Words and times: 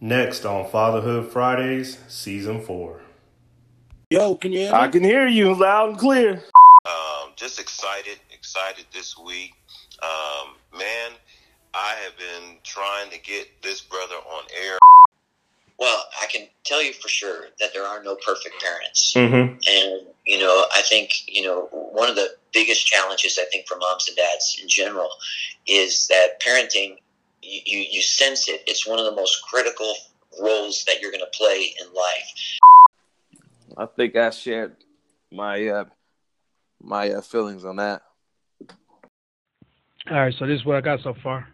Next 0.00 0.44
on 0.44 0.70
Fatherhood 0.70 1.32
Fridays, 1.32 1.98
Season 2.06 2.62
4. 2.62 3.00
Yo, 4.10 4.36
can 4.36 4.52
you 4.52 4.60
hear 4.60 4.72
me? 4.72 4.78
I 4.78 4.88
can 4.88 5.02
hear 5.02 5.26
you 5.26 5.52
loud 5.54 5.90
and 5.90 5.98
clear. 5.98 6.44
Um, 6.86 7.32
just 7.34 7.58
excited, 7.58 8.20
excited 8.32 8.86
this 8.92 9.18
week. 9.18 9.54
Um, 10.00 10.54
man, 10.72 11.10
I 11.74 11.96
have 12.04 12.16
been 12.16 12.58
trying 12.62 13.10
to 13.10 13.18
get 13.18 13.48
this 13.60 13.80
brother 13.80 14.14
on 14.14 14.44
air. 14.64 14.78
Well, 15.80 16.04
I 16.22 16.26
can 16.26 16.46
tell 16.64 16.82
you 16.82 16.92
for 16.92 17.08
sure 17.08 17.46
that 17.58 17.74
there 17.74 17.84
are 17.84 18.02
no 18.02 18.16
perfect 18.24 18.62
parents. 18.62 19.14
Mm-hmm. 19.14 19.58
And, 19.68 20.06
you 20.24 20.38
know, 20.38 20.66
I 20.74 20.82
think, 20.82 21.10
you 21.26 21.42
know, 21.42 21.68
one 21.72 22.08
of 22.08 22.14
the 22.14 22.30
biggest 22.52 22.86
challenges, 22.86 23.36
I 23.40 23.46
think, 23.50 23.66
for 23.66 23.76
moms 23.78 24.06
and 24.06 24.16
dads 24.16 24.58
in 24.62 24.68
general 24.68 25.10
is 25.66 26.06
that 26.06 26.40
parenting, 26.40 26.98
you, 27.48 27.60
you, 27.64 27.86
you 27.90 28.02
sense 28.02 28.48
it. 28.48 28.62
It's 28.66 28.86
one 28.86 28.98
of 28.98 29.04
the 29.04 29.14
most 29.14 29.42
critical 29.42 29.94
roles 30.40 30.84
that 30.84 31.00
you're 31.00 31.10
going 31.10 31.24
to 31.24 31.38
play 31.38 31.74
in 31.80 31.86
life. 31.94 32.58
I 33.76 33.86
think 33.86 34.16
I 34.16 34.30
shared 34.30 34.76
my 35.32 35.66
uh, 35.66 35.84
my 36.82 37.10
uh, 37.10 37.20
feelings 37.20 37.64
on 37.64 37.76
that. 37.76 38.02
All 40.10 40.16
right, 40.16 40.34
so 40.38 40.46
this 40.46 40.60
is 40.60 40.64
what 40.64 40.76
I 40.76 40.80
got 40.80 41.00
so 41.00 41.14
far. 41.22 41.48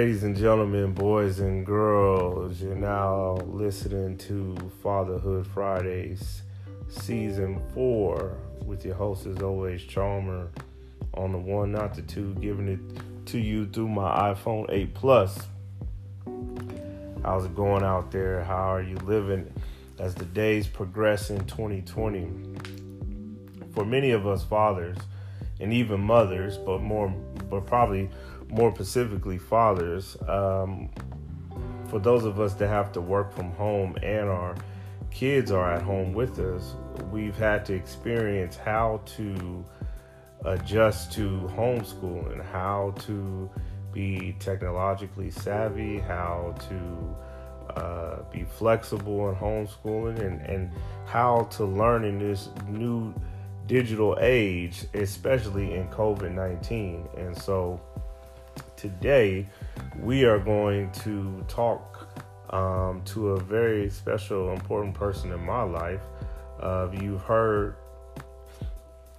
Ladies 0.00 0.22
and 0.22 0.34
gentlemen, 0.34 0.94
boys 0.94 1.40
and 1.40 1.66
girls, 1.66 2.62
you're 2.62 2.74
now 2.74 3.34
listening 3.44 4.16
to 4.16 4.56
Fatherhood 4.82 5.46
Fridays, 5.46 6.40
Season 6.88 7.60
4, 7.74 8.34
with 8.64 8.82
your 8.82 8.94
host, 8.94 9.26
as 9.26 9.42
always, 9.42 9.82
Charmer, 9.82 10.48
on 11.12 11.32
the 11.32 11.38
one, 11.38 11.72
not 11.72 11.92
the 11.92 12.00
two, 12.00 12.32
giving 12.36 12.66
it 12.66 13.26
to 13.26 13.38
you 13.38 13.66
through 13.66 13.90
my 13.90 14.32
iPhone 14.32 14.64
8 14.70 14.94
Plus. 14.94 15.38
How's 17.22 17.44
it 17.44 17.54
going 17.54 17.84
out 17.84 18.10
there? 18.10 18.42
How 18.42 18.72
are 18.72 18.82
you 18.82 18.96
living 19.00 19.52
as 19.98 20.14
the 20.14 20.24
days 20.24 20.66
progress 20.66 21.28
in 21.28 21.44
2020? 21.44 22.30
For 23.74 23.84
many 23.84 24.12
of 24.12 24.26
us 24.26 24.44
fathers, 24.44 24.96
and 25.60 25.74
even 25.74 26.00
mothers, 26.00 26.56
but 26.56 26.80
more, 26.80 27.08
but 27.50 27.66
probably 27.66 28.08
more 28.50 28.74
specifically 28.74 29.38
fathers, 29.38 30.16
um, 30.28 30.90
for 31.88 31.98
those 31.98 32.24
of 32.24 32.40
us 32.40 32.54
that 32.54 32.68
have 32.68 32.92
to 32.92 33.00
work 33.00 33.32
from 33.32 33.50
home 33.52 33.96
and 34.02 34.28
our 34.28 34.54
kids 35.10 35.50
are 35.50 35.72
at 35.72 35.82
home 35.82 36.12
with 36.12 36.38
us, 36.38 36.74
we've 37.10 37.36
had 37.36 37.64
to 37.66 37.74
experience 37.74 38.56
how 38.56 39.00
to 39.16 39.64
adjust 40.44 41.12
to 41.12 41.50
homeschooling, 41.54 42.44
how 42.50 42.94
to 42.98 43.50
be 43.92 44.36
technologically 44.38 45.30
savvy, 45.30 45.98
how 45.98 46.54
to 46.68 47.76
uh, 47.76 48.22
be 48.32 48.44
flexible 48.44 49.28
in 49.28 49.34
homeschooling, 49.34 50.20
and, 50.20 50.40
and 50.42 50.70
how 51.06 51.42
to 51.50 51.64
learn 51.64 52.04
in 52.04 52.18
this 52.18 52.48
new 52.68 53.14
digital 53.66 54.16
age, 54.20 54.84
especially 54.94 55.74
in 55.74 55.88
COVID 55.88 56.32
19. 56.32 57.08
And 57.16 57.36
so, 57.36 57.80
today 58.80 59.46
we 59.98 60.24
are 60.24 60.38
going 60.38 60.90
to 60.90 61.44
talk 61.48 62.08
um, 62.48 63.02
to 63.04 63.30
a 63.32 63.40
very 63.40 63.90
special, 63.90 64.52
important 64.54 64.94
person 64.94 65.30
in 65.32 65.44
my 65.44 65.62
life. 65.62 66.00
Uh, 66.58 66.88
you've 66.98 67.20
heard 67.20 67.76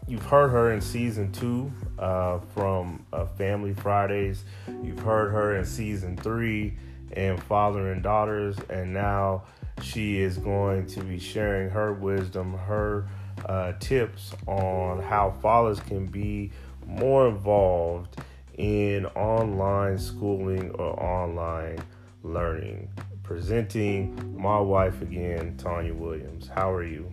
you've 0.08 0.26
heard 0.26 0.50
her 0.50 0.74
in 0.74 0.82
season 0.82 1.32
two 1.32 1.72
uh, 2.00 2.40
from 2.56 3.06
uh, 3.14 3.26
Family 3.26 3.74
Fridays. 3.76 4.46
You've 4.82 5.00
heard 5.00 5.32
her 5.32 5.56
in 5.56 5.64
season 5.64 6.18
three 6.18 6.76
and 7.14 7.42
Father 7.44 7.92
and 7.92 8.02
Daughters, 8.02 8.58
and 8.72 8.92
now 8.92 9.44
she 9.84 10.22
is 10.22 10.40
going 10.40 10.88
to 10.88 11.02
be 11.02 11.20
sharing 11.20 11.70
her 11.70 11.94
wisdom, 11.94 12.58
her 12.58 13.08
uh, 13.46 13.74
tips 13.80 14.34
on 14.48 15.04
how 15.04 15.30
fathers 15.40 15.80
can 15.82 16.08
be 16.08 16.52
more 16.88 17.28
involved 17.28 18.18
in 18.62 19.08
online 19.08 19.98
schooling 19.98 20.70
or 20.76 21.04
online 21.04 21.84
learning. 22.22 22.88
Presenting 23.24 24.40
my 24.40 24.60
wife 24.60 25.02
again, 25.02 25.58
Tanya 25.58 25.96
Williams. 25.96 26.48
How 26.48 26.72
are 26.72 26.84
you? 26.84 27.12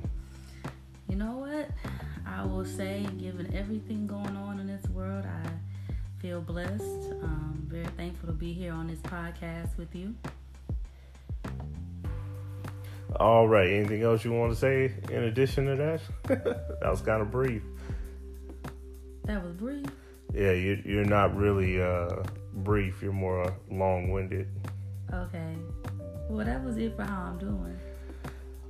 You 1.08 1.16
know 1.16 1.38
what? 1.38 1.70
I 2.26 2.44
will 2.44 2.66
say, 2.66 3.06
given 3.18 3.54
everything 3.54 4.06
going 4.06 4.36
on 4.36 4.60
in 4.60 4.66
this 4.66 4.84
world, 4.90 5.24
I 5.24 5.48
feel 6.20 6.42
blessed. 6.42 6.82
Um, 7.22 7.64
very 7.66 7.86
thankful 7.96 8.26
to 8.26 8.34
be 8.34 8.52
here 8.52 8.74
on 8.74 8.86
this 8.86 8.98
podcast 8.98 9.78
with 9.78 9.94
you. 9.94 10.14
All 13.16 13.48
right. 13.48 13.70
Anything 13.70 14.02
else 14.02 14.22
you 14.22 14.32
want 14.32 14.52
to 14.52 14.58
say 14.58 14.92
in 15.10 15.24
addition 15.24 15.64
to 15.64 15.76
that? 15.76 16.00
that 16.80 16.90
was 16.90 17.00
kind 17.00 17.22
of 17.22 17.30
brief. 17.30 17.62
That 19.24 19.42
was 19.42 19.54
brief. 19.54 19.86
Yeah, 20.34 20.52
you, 20.52 20.82
you're 20.84 21.04
not 21.04 21.36
really 21.36 21.80
uh, 21.80 22.22
brief. 22.52 23.02
You're 23.02 23.12
more 23.12 23.54
long-winded. 23.70 24.48
Okay. 25.12 25.54
Well, 26.28 26.44
that 26.44 26.62
was 26.62 26.76
it 26.76 26.94
for 26.96 27.04
how 27.04 27.22
I'm 27.22 27.38
doing. 27.38 27.78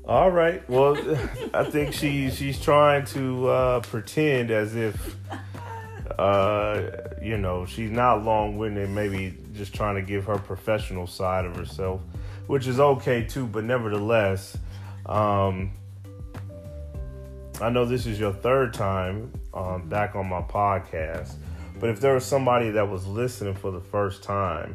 All 0.04 0.30
right. 0.30 0.68
Well, 0.70 0.96
I 1.54 1.64
think 1.64 1.92
she 1.92 2.30
she's 2.30 2.60
trying 2.60 3.04
to 3.06 3.48
uh, 3.48 3.80
pretend 3.80 4.50
as 4.50 4.74
if 4.74 5.16
uh, 6.18 6.82
you 7.20 7.36
know 7.36 7.66
she's 7.66 7.90
not 7.90 8.24
long-winded. 8.24 8.88
Maybe 8.88 9.36
just 9.54 9.74
trying 9.74 9.96
to 9.96 10.02
give 10.02 10.24
her 10.24 10.38
professional 10.38 11.06
side 11.06 11.44
of 11.44 11.56
herself, 11.56 12.00
which 12.46 12.66
is 12.66 12.80
okay 12.80 13.24
too. 13.24 13.46
But 13.46 13.64
nevertheless, 13.64 14.56
um, 15.04 15.72
I 17.60 17.70
know 17.70 17.84
this 17.84 18.06
is 18.06 18.20
your 18.20 18.32
third 18.32 18.72
time 18.72 19.32
um, 19.52 19.88
back 19.88 20.14
on 20.14 20.28
my 20.28 20.42
podcast. 20.42 21.34
But 21.80 21.90
if 21.90 22.00
there 22.00 22.14
was 22.14 22.24
somebody 22.24 22.70
that 22.70 22.88
was 22.88 23.06
listening 23.06 23.54
for 23.54 23.70
the 23.70 23.80
first 23.80 24.22
time 24.22 24.74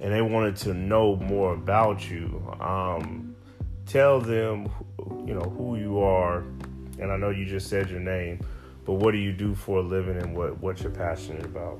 and 0.00 0.12
they 0.12 0.22
wanted 0.22 0.56
to 0.56 0.74
know 0.74 1.16
more 1.16 1.54
about 1.54 2.10
you, 2.10 2.42
um, 2.60 3.34
tell 3.86 4.20
them, 4.20 4.70
you 5.26 5.34
know, 5.34 5.54
who 5.56 5.76
you 5.76 6.00
are. 6.00 6.38
And 6.98 7.10
I 7.10 7.16
know 7.16 7.30
you 7.30 7.44
just 7.44 7.68
said 7.68 7.90
your 7.90 8.00
name, 8.00 8.40
but 8.84 8.94
what 8.94 9.12
do 9.12 9.18
you 9.18 9.32
do 9.32 9.54
for 9.54 9.78
a 9.78 9.82
living 9.82 10.16
and 10.16 10.34
what, 10.34 10.58
what 10.60 10.80
you're 10.80 10.92
passionate 10.92 11.44
about? 11.44 11.78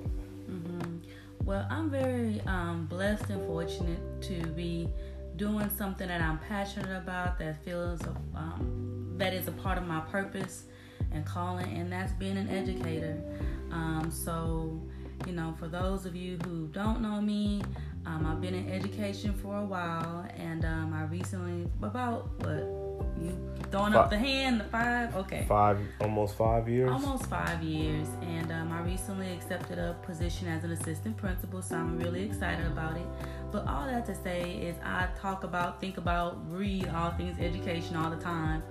Mm-hmm. 0.51 0.99
Well, 1.45 1.67
I'm 1.71 1.91
very 1.91 2.41
um, 2.47 2.87
blessed 2.87 3.31
and 3.31 3.47
fortunate 3.47 4.01
to 4.23 4.47
be 4.49 4.89
doing 5.37 5.69
something 5.77 6.09
that 6.09 6.21
I'm 6.21 6.39
passionate 6.39 6.97
about 6.97 7.39
that 7.39 7.63
feels 7.65 8.01
um, 8.35 8.84
that 9.17 9.33
is 9.35 9.49
a 9.49 9.53
part 9.53 9.79
of 9.79 9.87
my 9.87 10.01
purpose 10.01 10.65
and 11.13 11.25
calling, 11.25 11.77
and 11.77 11.93
that's 11.93 12.13
being 12.13 12.37
an 12.37 12.49
educator. 12.49 13.23
Um, 13.71 14.11
so, 14.11 14.81
you 15.27 15.33
know, 15.33 15.55
for 15.59 15.69
those 15.69 16.07
of 16.07 16.15
you 16.17 16.39
who 16.45 16.69
don't 16.69 17.01
know 17.01 17.21
me, 17.21 17.63
um, 18.07 18.27
I've 18.27 18.41
been 18.41 18.55
in 18.55 18.71
education 18.71 19.33
for 19.33 19.59
a 19.59 19.65
while, 19.65 20.27
and 20.37 20.65
um, 20.65 20.93
I 20.93 21.05
recently, 21.05 21.69
about 21.83 22.29
what, 22.41 22.83
you 23.21 23.39
throwing 23.71 23.93
Five. 23.93 24.03
up 24.03 24.11
the 24.11 24.19
hand, 24.19 24.61
the 24.61 24.65
five? 24.65 25.17
Okay. 25.17 25.47
Five, 25.49 25.79
almost 26.01 26.37
five 26.37 26.69
years. 26.69 26.91
Almost 26.91 27.27
five 27.27 27.63
years, 27.63 28.09
and 28.23 28.53
um, 28.53 28.73
I 28.73 28.83
recently 28.83 29.33
accepted 29.33 29.79
a 29.79 29.97
position 30.03 30.49
as 30.49 30.65
an 30.65 30.73
assistant 30.73 31.17
principal, 31.17 31.63
so 31.63 31.77
I'm 31.77 31.99
really 31.99 32.25
excited 32.25 32.67
about 32.67 32.97
it. 32.97 33.07
But 33.51 33.67
all 33.67 33.87
that 33.87 34.05
to 34.07 34.15
say 34.15 34.53
is, 34.53 34.77
I 34.85 35.09
talk 35.19 35.45
about, 35.45 35.81
think 35.81 35.97
about, 35.97 36.39
read 36.51 36.89
all 36.89 37.11
things 37.13 37.39
education 37.41 37.97
all 37.97 38.11
the 38.11 38.23
time. 38.23 38.63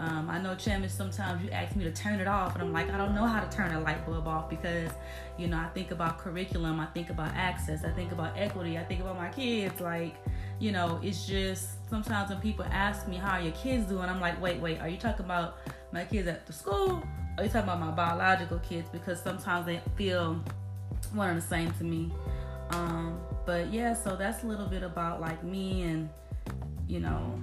Um, 0.00 0.30
I 0.30 0.40
know, 0.40 0.54
Chairman, 0.54 0.88
sometimes 0.88 1.44
you 1.44 1.50
ask 1.50 1.76
me 1.76 1.84
to 1.84 1.92
turn 1.92 2.20
it 2.20 2.26
off, 2.26 2.54
and 2.54 2.62
I'm 2.62 2.72
like, 2.72 2.88
I 2.90 2.96
don't 2.96 3.14
know 3.14 3.26
how 3.26 3.38
to 3.38 3.54
turn 3.54 3.70
a 3.72 3.80
light 3.80 4.06
bulb 4.06 4.26
off 4.26 4.48
because, 4.48 4.90
you 5.36 5.46
know, 5.46 5.58
I 5.58 5.66
think 5.74 5.90
about 5.90 6.16
curriculum, 6.16 6.80
I 6.80 6.86
think 6.86 7.10
about 7.10 7.32
access, 7.34 7.84
I 7.84 7.90
think 7.90 8.10
about 8.10 8.32
equity, 8.34 8.78
I 8.78 8.84
think 8.84 9.02
about 9.02 9.18
my 9.18 9.28
kids. 9.28 9.78
Like, 9.78 10.16
you 10.58 10.72
know, 10.72 10.98
it's 11.02 11.26
just 11.26 11.86
sometimes 11.90 12.30
when 12.30 12.40
people 12.40 12.64
ask 12.70 13.06
me, 13.08 13.18
How 13.18 13.32
are 13.32 13.42
your 13.42 13.52
kids 13.52 13.90
doing? 13.90 14.08
I'm 14.08 14.22
like, 14.22 14.40
Wait, 14.40 14.58
wait, 14.58 14.80
are 14.80 14.88
you 14.88 14.96
talking 14.96 15.26
about 15.26 15.58
my 15.92 16.06
kids 16.06 16.26
at 16.28 16.46
the 16.46 16.54
school? 16.54 16.92
Or 16.92 17.04
are 17.36 17.44
you 17.44 17.50
talking 17.50 17.68
about 17.68 17.80
my 17.80 17.90
biological 17.90 18.58
kids? 18.60 18.88
Because 18.90 19.20
sometimes 19.22 19.66
they 19.66 19.82
feel 19.96 20.42
one 21.12 21.28
and 21.28 21.36
the 21.36 21.46
same 21.46 21.72
to 21.72 21.84
me. 21.84 22.10
Um, 22.70 23.20
but 23.44 23.70
yeah, 23.70 23.92
so 23.92 24.16
that's 24.16 24.44
a 24.44 24.46
little 24.46 24.66
bit 24.66 24.82
about 24.82 25.20
like 25.20 25.44
me 25.44 25.82
and, 25.82 26.08
you 26.88 27.00
know, 27.00 27.38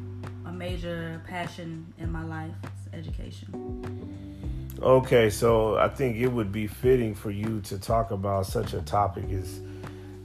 a 0.46 0.52
major 0.52 1.22
passion 1.28 1.94
in 1.98 2.12
my 2.12 2.24
life 2.24 2.52
is 2.64 2.94
education. 2.94 4.78
Okay, 4.82 5.30
so 5.30 5.78
I 5.78 5.90
think 5.90 6.18
it 6.18 6.28
would 6.28 6.52
be 6.52 6.68
fitting 6.68 7.16
for 7.16 7.32
you 7.32 7.62
to 7.62 7.80
talk 7.80 8.12
about 8.12 8.46
such 8.46 8.74
a 8.74 8.82
topic 8.82 9.26
as 9.32 9.60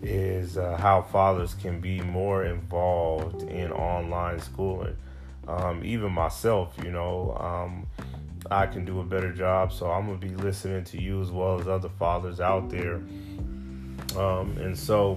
is 0.02 0.58
uh, 0.58 0.76
how 0.76 1.00
fathers 1.00 1.54
can 1.54 1.80
be 1.80 2.00
more 2.00 2.44
involved 2.44 3.42
in 3.44 3.70
online 3.70 4.40
schooling. 4.40 4.96
Um, 5.46 5.82
even 5.84 6.12
myself, 6.12 6.74
you 6.84 6.90
know, 6.90 7.36
um, 7.40 7.86
I 8.50 8.66
can 8.66 8.84
do 8.84 9.00
a 9.00 9.04
better 9.04 9.32
job. 9.32 9.72
So 9.72 9.90
I'm 9.90 10.06
gonna 10.06 10.18
be 10.18 10.34
listening 10.34 10.84
to 10.84 11.00
you 11.00 11.20
as 11.22 11.30
well 11.30 11.60
as 11.60 11.68
other 11.68 11.88
fathers 11.88 12.40
out 12.40 12.68
there. 12.68 12.96
Um, 14.16 14.56
and 14.60 14.76
so, 14.76 15.16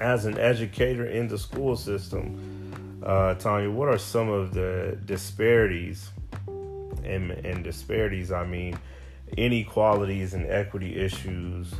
as 0.00 0.26
an 0.26 0.38
educator 0.38 1.06
in 1.06 1.28
the 1.28 1.38
school 1.38 1.76
system, 1.76 2.55
uh, 3.06 3.34
Tanya, 3.34 3.70
what 3.70 3.88
are 3.88 3.98
some 3.98 4.28
of 4.28 4.52
the 4.52 4.98
disparities? 5.04 6.10
And, 7.04 7.30
and 7.30 7.62
disparities, 7.62 8.32
I 8.32 8.44
mean, 8.44 8.76
inequalities 9.36 10.34
and 10.34 10.44
equity 10.46 10.96
issues 10.96 11.72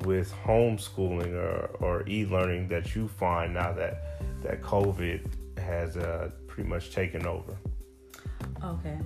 with 0.00 0.32
homeschooling 0.44 1.32
or, 1.34 1.70
or 1.78 2.08
e-learning 2.08 2.68
that 2.68 2.96
you 2.96 3.06
find 3.06 3.54
now 3.54 3.72
that 3.72 4.20
that 4.42 4.60
COVID 4.62 5.20
has 5.58 5.96
uh, 5.96 6.30
pretty 6.46 6.68
much 6.68 6.90
taken 6.90 7.24
over? 7.24 7.56
Okay, 8.62 8.98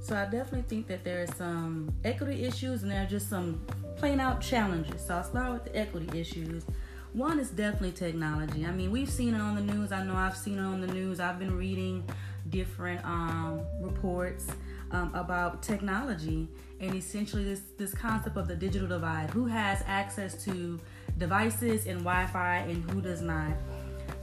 so 0.00 0.16
I 0.16 0.24
definitely 0.24 0.62
think 0.62 0.86
that 0.88 1.04
there 1.04 1.22
are 1.22 1.34
some 1.34 1.92
equity 2.04 2.44
issues 2.44 2.82
and 2.82 2.90
there 2.90 3.02
are 3.02 3.08
just 3.08 3.30
some 3.30 3.64
plain 3.96 4.20
out 4.20 4.40
challenges. 4.40 5.06
So 5.06 5.14
I'll 5.14 5.24
start 5.24 5.52
with 5.52 5.64
the 5.64 5.76
equity 5.76 6.18
issues. 6.18 6.64
One 7.12 7.38
is 7.38 7.50
definitely 7.50 7.92
technology. 7.92 8.64
I 8.64 8.70
mean, 8.70 8.90
we've 8.90 9.10
seen 9.10 9.34
it 9.34 9.40
on 9.40 9.54
the 9.54 9.74
news. 9.74 9.92
I 9.92 10.02
know 10.02 10.14
I've 10.14 10.36
seen 10.36 10.58
it 10.58 10.62
on 10.62 10.80
the 10.80 10.86
news. 10.86 11.20
I've 11.20 11.38
been 11.38 11.56
reading 11.56 12.08
different 12.48 13.04
um, 13.04 13.60
reports 13.80 14.46
um, 14.90 15.14
about 15.14 15.62
technology 15.62 16.48
and 16.80 16.94
essentially 16.94 17.44
this 17.44 17.62
this 17.78 17.94
concept 17.94 18.36
of 18.36 18.48
the 18.48 18.56
digital 18.56 18.88
divide. 18.88 19.30
Who 19.30 19.46
has 19.46 19.82
access 19.86 20.42
to 20.44 20.80
devices 21.18 21.86
and 21.86 22.00
Wi-Fi 22.00 22.56
and 22.68 22.90
who 22.90 23.00
does 23.00 23.20
not? 23.20 23.52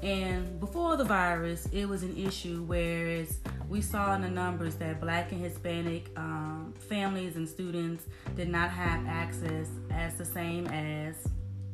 And 0.01 0.59
before 0.59 0.97
the 0.97 1.03
virus, 1.03 1.67
it 1.71 1.85
was 1.85 2.03
an 2.03 2.15
issue, 2.17 2.63
whereas 2.63 3.37
we 3.67 3.81
saw 3.81 4.15
in 4.15 4.21
the 4.21 4.29
numbers 4.29 4.75
that 4.75 5.01
Black 5.01 5.31
and 5.31 5.41
Hispanic 5.41 6.09
um, 6.15 6.73
families 6.87 7.35
and 7.35 7.47
students 7.47 8.05
did 8.35 8.49
not 8.49 8.69
have 8.69 9.05
access 9.07 9.67
as 9.91 10.15
the 10.15 10.25
same 10.25 10.67
as, 10.67 11.15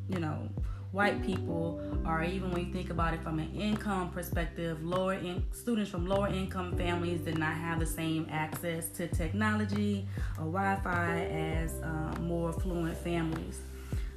you 0.08 0.18
know, 0.18 0.48
white 0.92 1.24
people, 1.24 1.80
or 2.06 2.22
even 2.22 2.50
when 2.50 2.66
you 2.66 2.72
think 2.72 2.90
about 2.90 3.14
it 3.14 3.22
from 3.22 3.38
an 3.38 3.52
income 3.54 4.10
perspective, 4.10 4.82
lower 4.82 5.14
in, 5.14 5.44
students 5.52 5.90
from 5.90 6.06
lower 6.06 6.28
income 6.28 6.76
families 6.76 7.20
did 7.20 7.38
not 7.38 7.54
have 7.54 7.80
the 7.80 7.86
same 7.86 8.26
access 8.30 8.88
to 8.90 9.06
technology 9.08 10.06
or 10.38 10.44
Wi-Fi 10.44 11.20
as 11.26 11.74
uh, 11.82 12.20
more 12.20 12.50
affluent 12.50 12.96
families. 12.98 13.60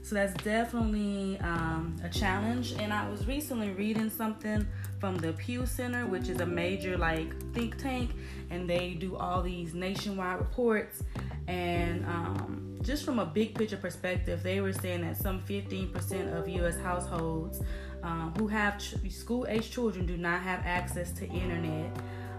So 0.02 0.16
that's 0.16 0.34
definitely 0.44 1.40
um, 1.40 1.96
a 2.04 2.10
challenge. 2.10 2.74
And 2.80 2.92
I 2.92 3.08
was 3.10 3.28
recently 3.28 3.72
reading 3.72 4.10
something 4.10 4.66
from 5.00 5.18
the 5.18 5.34
Pew 5.34 5.66
Center, 5.66 6.06
which 6.06 6.30
is 6.30 6.40
a 6.40 6.46
major 6.46 6.98
like 6.98 7.34
think 7.54 7.78
tank, 7.78 8.12
and 8.50 8.70
they 8.70 8.92
do 8.96 9.16
all 9.16 9.42
these 9.42 9.74
nationwide 9.74 10.40
reports. 10.40 11.04
And 11.48 12.06
um, 12.06 12.80
just 12.82 13.04
from 13.04 13.20
a 13.20 13.26
big 13.26 13.56
picture 13.56 13.78
perspective, 13.78 14.42
they 14.44 14.62
were 14.62 14.74
saying 14.74 15.02
that 15.02 15.18
some 15.18 15.42
15% 15.42 16.38
of 16.38 16.48
U.S. 16.48 16.78
households 16.78 17.62
um, 18.04 18.34
who 18.38 18.48
have 18.48 18.78
ch- 18.78 18.96
school 19.12 19.46
age 19.50 19.70
children 19.70 20.06
do 20.06 20.18
not 20.18 20.42
have 20.42 20.62
access 20.66 21.12
to 21.14 21.28
internet. 21.28 21.92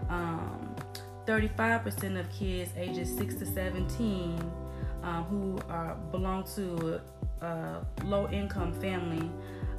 Um, 0.09 0.75
35% 1.25 2.19
of 2.19 2.29
kids 2.31 2.71
ages 2.75 3.15
6 3.15 3.35
to 3.35 3.45
17 3.45 4.51
um, 5.03 5.23
who 5.25 5.59
are, 5.69 5.95
belong 6.11 6.43
to 6.55 6.99
a 7.41 7.85
low 8.03 8.29
income 8.29 8.73
family 8.73 9.29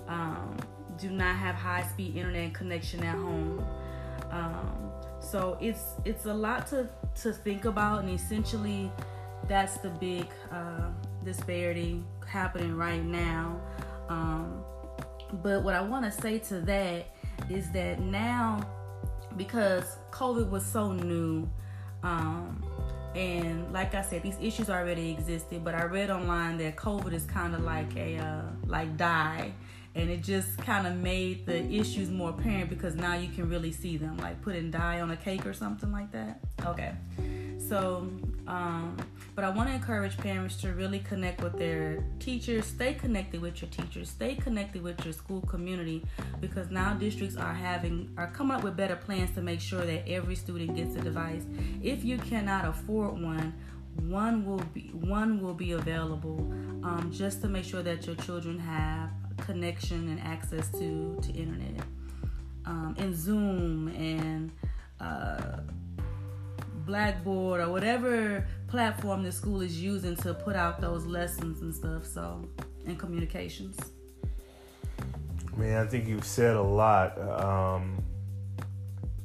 um, 0.09 0.57
do 0.99 1.11
not 1.11 1.37
have 1.37 1.55
high 1.55 1.83
speed 1.83 2.17
internet 2.17 2.55
connection 2.55 3.03
at 3.03 3.17
home. 3.17 3.65
Um, 4.31 4.91
so 5.21 5.57
it's 5.61 5.95
it's 6.05 6.27
a 6.27 6.35
lot 6.35 6.67
to, 6.69 6.89
to 7.23 7.33
think 7.33 7.65
about, 7.65 8.01
and 8.01 8.11
essentially 8.11 8.91
that's 9.49 9.79
the 9.79 9.91
big 9.91 10.27
uh, 10.51 10.89
disparity 11.25 12.03
happening 12.27 12.77
right 12.77 13.05
now. 13.05 13.61
Um, 14.09 14.63
but 15.43 15.63
what 15.63 15.75
I 15.75 15.81
want 15.81 16.05
to 16.05 16.11
say 16.11 16.39
to 16.41 16.61
that 16.61 17.07
is 17.49 17.71
that 17.73 18.01
now, 18.01 18.61
because 19.37 19.97
COVID 20.11 20.51
was 20.51 20.65
so 20.65 20.93
new, 20.93 21.49
um, 22.03 22.65
and 23.15 23.73
like 23.73 23.95
I 23.95 24.03
said, 24.03 24.23
these 24.23 24.39
issues 24.41 24.71
already 24.71 25.11
existed. 25.11 25.65
But 25.65 25.75
I 25.75 25.85
read 25.85 26.11
online 26.11 26.59
that 26.59 26.77
COVID 26.77 27.13
is 27.13 27.25
kind 27.25 27.55
of 27.55 27.63
like 27.63 27.97
a 27.97 28.19
uh, 28.19 28.43
like 28.67 28.97
dye, 28.97 29.53
and 29.95 30.11
it 30.11 30.23
just 30.23 30.59
kind 30.59 30.87
of 30.87 30.97
made 30.97 31.47
the 31.47 31.63
issues 31.73 32.11
more 32.11 32.31
apparent 32.31 32.71
because 32.71 32.95
now 32.95 33.15
you 33.15 33.29
can 33.29 33.49
really 33.49 33.73
see 33.73 33.97
them, 33.97 34.17
like 34.19 34.41
putting 34.43 34.71
dye 34.71 35.01
on 35.01 35.11
a 35.11 35.17
cake 35.17 35.47
or 35.47 35.53
something 35.53 35.93
like 35.93 36.11
that. 36.13 36.41
Okay, 36.65 36.95
so 37.59 38.09
um, 38.47 38.97
but 39.35 39.45
I 39.45 39.51
want 39.51 39.69
to 39.69 39.75
encourage 39.75 40.17
parents 40.19 40.57
to 40.63 40.73
really 40.73 40.99
connect 40.99 41.43
with 41.43 41.59
their 41.59 42.05
teachers, 42.19 42.67
stay 42.67 42.95
connected 42.95 43.41
with 43.41 43.63
your 43.63 43.71
teachers, 43.71 44.11
stay 44.11 44.35
connected 44.35 44.83
with 44.83 45.05
your 45.05 45.13
school 45.13 45.41
community 45.43 46.05
because 46.41 46.71
now 46.71 46.95
districts 46.95 47.37
are 47.37 47.55
having 47.55 48.13
are 48.17 48.27
coming 48.29 48.57
up 48.57 48.65
with 48.65 48.77
better 48.77 48.97
plans 48.97 49.31
to 49.35 49.43
make 49.43 49.61
sure 49.61 49.85
that 49.85 50.09
every 50.09 50.35
student 50.35 50.75
gets 50.75 50.97
a 50.97 51.01
device. 51.01 51.45
If 51.83 52.05
you 52.05 52.19
cannot 52.19 52.67
afford 52.67 53.23
one, 53.23 53.55
one 54.01 54.45
will 54.45 54.65
be 54.75 54.91
one 54.93 55.41
will 55.41 55.55
be 55.55 55.73
available 55.73 56.39
um, 56.83 57.11
just 57.13 57.43
to 57.43 57.49
make 57.49 57.65
sure 57.65 57.83
that 57.83 58.07
your 58.07 58.17
children 58.17 58.59
have 58.59 59.11
connection 59.39 60.09
and 60.09 60.21
access 60.21 60.69
to 60.71 61.19
to 61.23 61.33
internet 61.33 61.85
um, 62.67 62.95
and 62.99 63.15
Zoom 63.15 63.89
and 63.89 64.51
uh, 65.01 65.61
Blackboard 66.85 67.61
or 67.61 67.71
whatever 67.71 68.47
platform 68.69 69.23
the 69.23 69.33
school 69.33 69.61
is 69.61 69.81
using 69.81 70.17
to 70.17 70.35
put 70.35 70.57
out 70.57 70.81
those 70.81 71.07
lessons 71.07 71.63
and 71.63 71.75
stuff. 71.75 72.07
So, 72.07 72.49
and 72.87 72.99
communications. 72.99 73.79
Man, 75.57 75.85
I 75.85 75.89
think 75.89 76.09
you've 76.09 76.25
said 76.25 76.57
a 76.57 76.63
lot. 76.63 77.19
Um, 77.21 78.03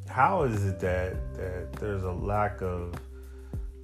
how 0.10 0.44
is 0.44 0.66
it 0.66 0.80
that 0.80 1.34
that 1.36 1.74
there's 1.74 2.04
a 2.04 2.12
lack 2.12 2.62
of 2.62 2.94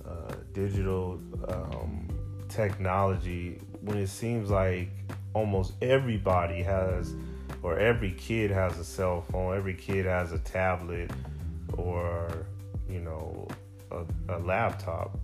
uh, 0.06 0.34
digital 0.52 1.20
um, 1.48 2.10
technology 2.50 3.60
when 3.82 3.98
it 3.98 4.08
seems 4.08 4.50
like 4.50 4.90
almost 5.34 5.74
everybody 5.82 6.62
has, 6.62 7.14
or 7.62 7.80
every 7.80 8.12
kid 8.12 8.52
has 8.52 8.78
a 8.78 8.84
cell 8.84 9.22
phone, 9.22 9.56
every 9.56 9.74
kid 9.74 10.06
has 10.06 10.32
a 10.32 10.40
tablet, 10.40 11.12
or 11.78 12.46
you 12.90 13.00
know, 13.00 13.48
a, 13.94 14.38
a 14.38 14.40
laptop. 14.40 15.20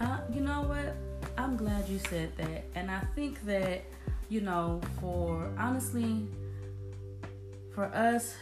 Uh, 0.00 0.18
you 0.32 0.40
know 0.40 0.62
what? 0.62 0.96
I'm 1.38 1.56
glad 1.56 1.88
you 1.88 1.98
said 1.98 2.36
that. 2.36 2.64
And 2.74 2.90
I 2.90 3.00
think 3.14 3.44
that, 3.46 3.84
you 4.28 4.40
know, 4.40 4.80
for 5.00 5.50
honestly, 5.58 6.26
for 7.74 7.86
us, 7.86 8.34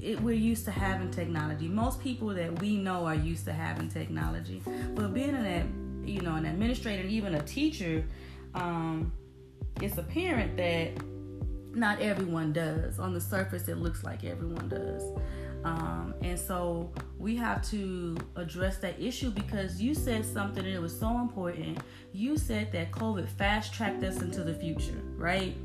it, 0.00 0.20
we're 0.20 0.34
used 0.34 0.64
to 0.64 0.70
having 0.70 1.10
technology. 1.10 1.68
Most 1.68 2.00
people 2.00 2.28
that 2.28 2.60
we 2.60 2.76
know 2.76 3.04
are 3.06 3.14
used 3.14 3.44
to 3.46 3.52
having 3.52 3.88
technology. 3.88 4.62
But 4.94 5.12
being 5.12 5.34
an, 5.34 6.02
you 6.06 6.20
know, 6.20 6.34
an 6.36 6.46
administrator, 6.46 7.06
even 7.06 7.34
a 7.34 7.42
teacher, 7.42 8.04
um, 8.54 9.12
it's 9.80 9.98
apparent 9.98 10.56
that 10.56 11.04
not 11.74 12.00
everyone 12.00 12.52
does. 12.52 12.98
On 12.98 13.12
the 13.12 13.20
surface, 13.20 13.68
it 13.68 13.78
looks 13.78 14.02
like 14.02 14.24
everyone 14.24 14.68
does. 14.68 15.02
Um, 15.64 16.14
and 16.22 16.38
so 16.38 16.90
we 17.18 17.36
have 17.36 17.68
to 17.70 18.16
address 18.36 18.78
that 18.78 19.00
issue 19.00 19.30
because 19.30 19.80
you 19.80 19.94
said 19.94 20.24
something 20.24 20.64
it 20.64 20.80
was 20.80 20.98
so 20.98 21.18
important. 21.18 21.78
You 22.12 22.36
said 22.38 22.72
that 22.72 22.92
COVID 22.92 23.28
fast 23.28 23.74
tracked 23.74 24.02
us 24.02 24.22
into 24.22 24.42
the 24.42 24.54
future, 24.54 25.02
right? 25.16 25.56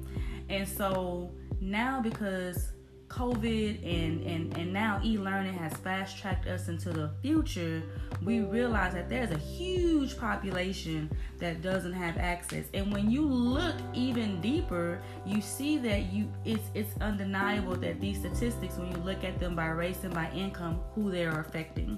And 0.49 0.67
so 0.67 1.31
now 1.61 2.01
because 2.01 2.71
COVID 3.15 3.77
and, 3.83 4.21
and, 4.23 4.57
and 4.57 4.73
now 4.73 4.99
e 5.01 5.17
learning 5.17 5.53
has 5.53 5.73
fast 5.77 6.17
tracked 6.17 6.47
us 6.47 6.67
into 6.67 6.89
the 6.91 7.09
future, 7.21 7.81
we 8.21 8.39
mm. 8.39 8.51
realize 8.51 8.93
that 8.93 9.09
there's 9.09 9.31
a 9.31 9.37
huge 9.37 10.17
population 10.17 11.09
that 11.39 11.61
doesn't 11.61 11.93
have 11.93 12.17
access. 12.17 12.65
And 12.73 12.91
when 12.91 13.09
you 13.09 13.21
look 13.21 13.75
even 13.93 14.41
deeper, 14.41 15.01
you 15.25 15.41
see 15.41 15.77
that 15.77 16.11
you 16.11 16.29
it's 16.43 16.69
it's 16.73 16.93
undeniable 16.99 17.75
that 17.77 18.01
these 18.01 18.19
statistics, 18.19 18.75
when 18.77 18.91
you 18.91 18.97
look 18.97 19.23
at 19.23 19.39
them 19.39 19.55
by 19.55 19.67
race 19.67 20.03
and 20.03 20.13
by 20.13 20.29
income, 20.31 20.81
who 20.93 21.09
they 21.09 21.25
are 21.25 21.39
affecting. 21.39 21.97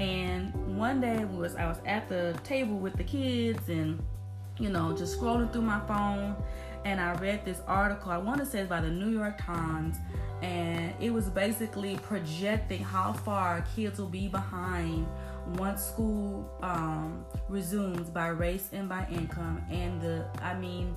And 0.00 0.52
one 0.76 1.00
day 1.00 1.24
was 1.24 1.54
I 1.54 1.66
was 1.66 1.78
at 1.86 2.08
the 2.08 2.36
table 2.42 2.78
with 2.78 2.96
the 2.96 3.04
kids 3.04 3.68
and 3.68 4.02
you 4.58 4.70
know 4.70 4.92
just 4.96 5.20
scrolling 5.20 5.52
through 5.52 5.62
my 5.62 5.80
phone 5.86 6.34
and 6.84 7.00
I 7.00 7.14
read 7.14 7.44
this 7.44 7.60
article. 7.66 8.10
I 8.12 8.18
want 8.18 8.40
to 8.40 8.46
say 8.46 8.60
it's 8.60 8.68
by 8.68 8.80
the 8.80 8.90
New 8.90 9.10
York 9.10 9.38
Times, 9.38 9.96
and 10.42 10.94
it 11.00 11.10
was 11.10 11.28
basically 11.28 11.96
projecting 11.96 12.82
how 12.82 13.12
far 13.12 13.64
kids 13.74 13.98
will 13.98 14.08
be 14.08 14.28
behind 14.28 15.06
once 15.56 15.82
school 15.82 16.50
um, 16.62 17.24
resumes 17.48 18.10
by 18.10 18.28
race 18.28 18.68
and 18.72 18.88
by 18.88 19.06
income. 19.10 19.62
And 19.70 20.00
the, 20.00 20.26
I 20.42 20.54
mean, 20.54 20.96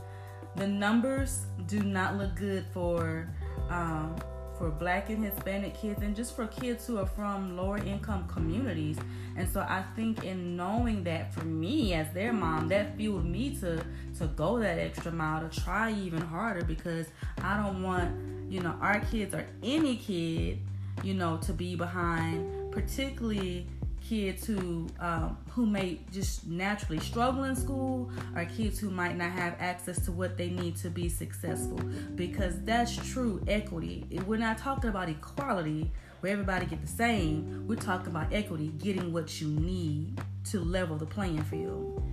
the 0.55 0.67
numbers 0.67 1.45
do 1.67 1.81
not 1.81 2.17
look 2.17 2.35
good 2.35 2.65
for 2.73 3.29
um, 3.69 4.15
for 4.61 4.69
black 4.69 5.09
and 5.09 5.25
Hispanic 5.25 5.73
kids 5.73 6.03
and 6.03 6.15
just 6.15 6.35
for 6.35 6.45
kids 6.45 6.85
who 6.85 6.99
are 6.99 7.05
from 7.07 7.57
lower 7.57 7.79
income 7.79 8.27
communities. 8.27 8.95
And 9.35 9.49
so 9.49 9.61
I 9.61 9.83
think 9.95 10.23
in 10.23 10.55
knowing 10.55 11.03
that 11.05 11.33
for 11.33 11.43
me 11.43 11.95
as 11.95 12.13
their 12.13 12.31
mom, 12.31 12.67
that 12.67 12.95
fueled 12.95 13.25
me 13.25 13.55
to 13.55 13.83
to 14.19 14.27
go 14.27 14.59
that 14.59 14.77
extra 14.77 15.11
mile 15.11 15.49
to 15.49 15.61
try 15.61 15.91
even 15.93 16.21
harder 16.21 16.63
because 16.63 17.07
I 17.41 17.57
don't 17.57 17.81
want, 17.81 18.11
you 18.51 18.59
know, 18.59 18.75
our 18.81 18.99
kids 18.99 19.33
or 19.33 19.47
any 19.63 19.95
kid, 19.95 20.59
you 21.03 21.13
know, 21.13 21.37
to 21.37 21.53
be 21.53 21.73
behind, 21.75 22.69
particularly 22.69 23.65
kids 24.01 24.45
who 24.45 24.87
um, 24.99 25.37
who 25.51 25.65
may 25.65 25.99
just 26.11 26.45
naturally 26.45 26.99
struggle 26.99 27.45
in 27.45 27.55
school 27.55 28.11
or 28.35 28.43
kids 28.43 28.77
who 28.77 28.89
might 28.89 29.15
not 29.15 29.31
have 29.31 29.55
access 29.59 30.03
to 30.03 30.11
what 30.11 30.37
they 30.37 30.49
need 30.49 30.75
to 30.75 30.89
be 30.89 31.07
successful. 31.07 31.79
Because 32.15 32.61
that's 32.63 32.93
true 33.09 33.41
equity. 33.47 34.05
We're 34.27 34.35
not 34.35 34.57
talking 34.57 34.89
about 34.89 35.07
equality 35.07 35.89
where 36.19 36.33
everybody 36.33 36.65
get 36.65 36.81
the 36.81 36.87
same. 36.87 37.65
We're 37.69 37.75
talking 37.75 38.07
about 38.07 38.33
equity 38.33 38.67
getting 38.79 39.13
what 39.13 39.39
you 39.39 39.47
need 39.47 40.19
to 40.49 40.59
level 40.59 40.97
the 40.97 41.05
playing 41.05 41.43
field. 41.43 42.03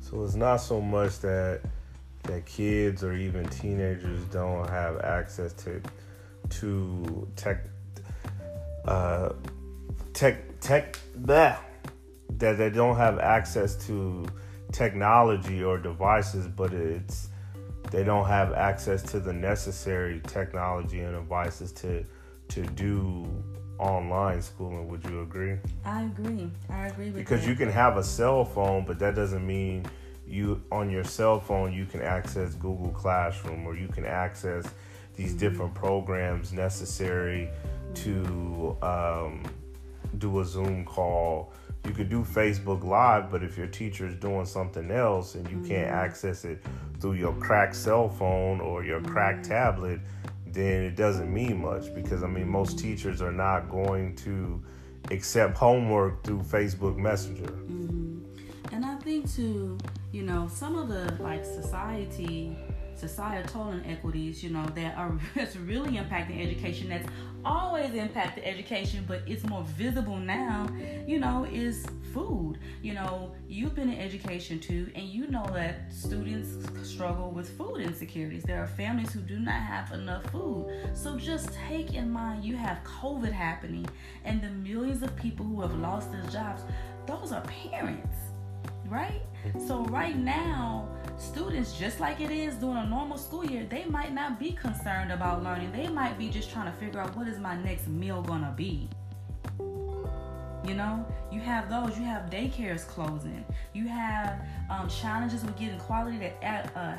So 0.00 0.24
it's 0.24 0.34
not 0.34 0.56
so 0.56 0.80
much 0.80 1.20
that 1.20 1.60
that 2.28 2.44
kids 2.44 3.02
or 3.02 3.14
even 3.14 3.48
teenagers 3.48 4.22
don't 4.26 4.68
have 4.68 5.00
access 5.00 5.52
to 5.54 5.80
to 6.50 7.26
tech 7.36 7.64
uh, 8.84 9.30
tech 10.12 10.60
tech 10.60 10.98
that 11.14 11.62
that 12.36 12.58
they 12.58 12.70
don't 12.70 12.96
have 12.96 13.18
access 13.18 13.74
to 13.86 14.26
technology 14.72 15.64
or 15.64 15.78
devices, 15.78 16.46
but 16.46 16.72
it's 16.72 17.30
they 17.90 18.04
don't 18.04 18.26
have 18.26 18.52
access 18.52 19.02
to 19.02 19.20
the 19.20 19.32
necessary 19.32 20.20
technology 20.26 21.00
and 21.00 21.14
devices 21.14 21.72
to 21.72 22.04
to 22.48 22.62
do 22.62 23.26
online 23.78 24.42
schooling. 24.42 24.86
Would 24.88 25.04
you 25.04 25.22
agree? 25.22 25.56
I 25.84 26.02
agree. 26.02 26.50
I 26.68 26.88
agree 26.88 27.06
with 27.06 27.16
because 27.16 27.42
that. 27.42 27.48
you 27.48 27.56
can 27.56 27.70
have 27.70 27.96
a 27.96 28.04
cell 28.04 28.44
phone, 28.44 28.84
but 28.84 28.98
that 28.98 29.14
doesn't 29.14 29.46
mean 29.46 29.86
you 30.28 30.62
on 30.70 30.90
your 30.90 31.04
cell 31.04 31.40
phone 31.40 31.72
you 31.72 31.86
can 31.86 32.02
access 32.02 32.54
Google 32.54 32.90
Classroom 32.90 33.66
or 33.66 33.76
you 33.76 33.88
can 33.88 34.04
access 34.04 34.66
these 35.16 35.30
mm-hmm. 35.30 35.38
different 35.38 35.74
programs 35.74 36.52
necessary 36.52 37.50
to 37.94 38.76
um, 38.82 39.42
do 40.18 40.40
a 40.40 40.44
Zoom 40.44 40.84
call. 40.84 41.52
You 41.84 41.92
could 41.92 42.08
do 42.08 42.22
Facebook 42.22 42.84
Live, 42.84 43.30
but 43.30 43.42
if 43.42 43.56
your 43.56 43.66
teacher 43.66 44.06
is 44.06 44.14
doing 44.16 44.46
something 44.46 44.90
else 44.90 45.34
and 45.34 45.48
you 45.48 45.56
mm-hmm. 45.56 45.68
can't 45.68 45.90
access 45.90 46.44
it 46.44 46.62
through 47.00 47.14
your 47.14 47.32
cracked 47.34 47.76
cell 47.76 48.08
phone 48.08 48.60
or 48.60 48.84
your 48.84 49.00
cracked 49.00 49.42
mm-hmm. 49.42 49.52
tablet, 49.52 50.00
then 50.46 50.82
it 50.84 50.96
doesn't 50.96 51.32
mean 51.32 51.60
much 51.60 51.94
because 51.94 52.22
I 52.22 52.26
mean 52.26 52.48
most 52.48 52.78
teachers 52.78 53.20
are 53.20 53.32
not 53.32 53.68
going 53.68 54.14
to 54.16 54.62
accept 55.10 55.56
homework 55.56 56.24
through 56.24 56.40
Facebook 56.40 56.96
Messenger. 56.96 57.44
Mm-hmm. 57.44 58.27
Think 59.08 59.78
you 60.12 60.22
know, 60.22 60.50
some 60.52 60.78
of 60.78 60.90
the 60.90 61.16
like 61.22 61.42
society 61.42 62.54
societal 62.94 63.70
inequities, 63.70 64.44
you 64.44 64.50
know, 64.50 64.66
that 64.74 64.98
are 64.98 65.18
that's 65.34 65.56
really 65.56 65.92
impacting 65.92 66.44
education. 66.44 66.90
That's 66.90 67.08
always 67.42 67.94
impacted 67.94 68.44
education, 68.44 69.06
but 69.08 69.22
it's 69.26 69.46
more 69.46 69.62
visible 69.62 70.18
now. 70.18 70.68
You 71.06 71.20
know, 71.20 71.46
is 71.50 71.86
food. 72.12 72.58
You 72.82 72.92
know, 72.92 73.32
you've 73.48 73.74
been 73.74 73.88
in 73.88 73.98
education 73.98 74.60
too, 74.60 74.90
and 74.94 75.06
you 75.06 75.26
know 75.28 75.46
that 75.54 75.90
students 75.90 76.50
struggle 76.86 77.30
with 77.30 77.48
food 77.56 77.80
insecurities. 77.80 78.42
There 78.42 78.62
are 78.62 78.66
families 78.66 79.10
who 79.14 79.20
do 79.20 79.38
not 79.38 79.62
have 79.62 79.90
enough 79.92 80.24
food. 80.30 80.66
So 80.92 81.16
just 81.16 81.48
take 81.66 81.94
in 81.94 82.10
mind 82.10 82.44
you 82.44 82.56
have 82.56 82.84
COVID 82.84 83.32
happening, 83.32 83.88
and 84.26 84.42
the 84.42 84.50
millions 84.50 85.02
of 85.02 85.16
people 85.16 85.46
who 85.46 85.62
have 85.62 85.74
lost 85.78 86.12
their 86.12 86.26
jobs. 86.30 86.62
Those 87.06 87.32
are 87.32 87.40
parents, 87.40 88.18
right? 88.88 89.22
So 89.66 89.84
right 89.84 90.16
now 90.16 90.88
students, 91.16 91.78
just 91.78 92.00
like 92.00 92.20
it 92.20 92.30
is 92.30 92.54
during 92.56 92.78
a 92.78 92.86
normal 92.86 93.18
school 93.18 93.44
year, 93.44 93.66
they 93.68 93.84
might 93.84 94.12
not 94.12 94.38
be 94.38 94.52
concerned 94.52 95.12
about 95.12 95.42
learning. 95.42 95.72
They 95.72 95.88
might 95.88 96.18
be 96.18 96.28
just 96.28 96.50
trying 96.50 96.70
to 96.70 96.78
figure 96.78 97.00
out 97.00 97.16
what 97.16 97.28
is 97.28 97.38
my 97.38 97.56
next 97.56 97.88
meal 97.88 98.22
gonna 98.22 98.52
be. 98.56 98.88
You 99.58 100.74
know, 100.74 101.06
you 101.30 101.40
have 101.40 101.70
those. 101.70 101.98
You 101.98 102.04
have 102.04 102.30
daycares 102.30 102.86
closing. 102.86 103.44
You 103.72 103.88
have 103.88 104.40
um, 104.68 104.88
challenges 104.88 105.44
with 105.44 105.56
getting 105.58 105.78
quality 105.78 106.18
that 106.18 106.72
uh, 106.76 106.96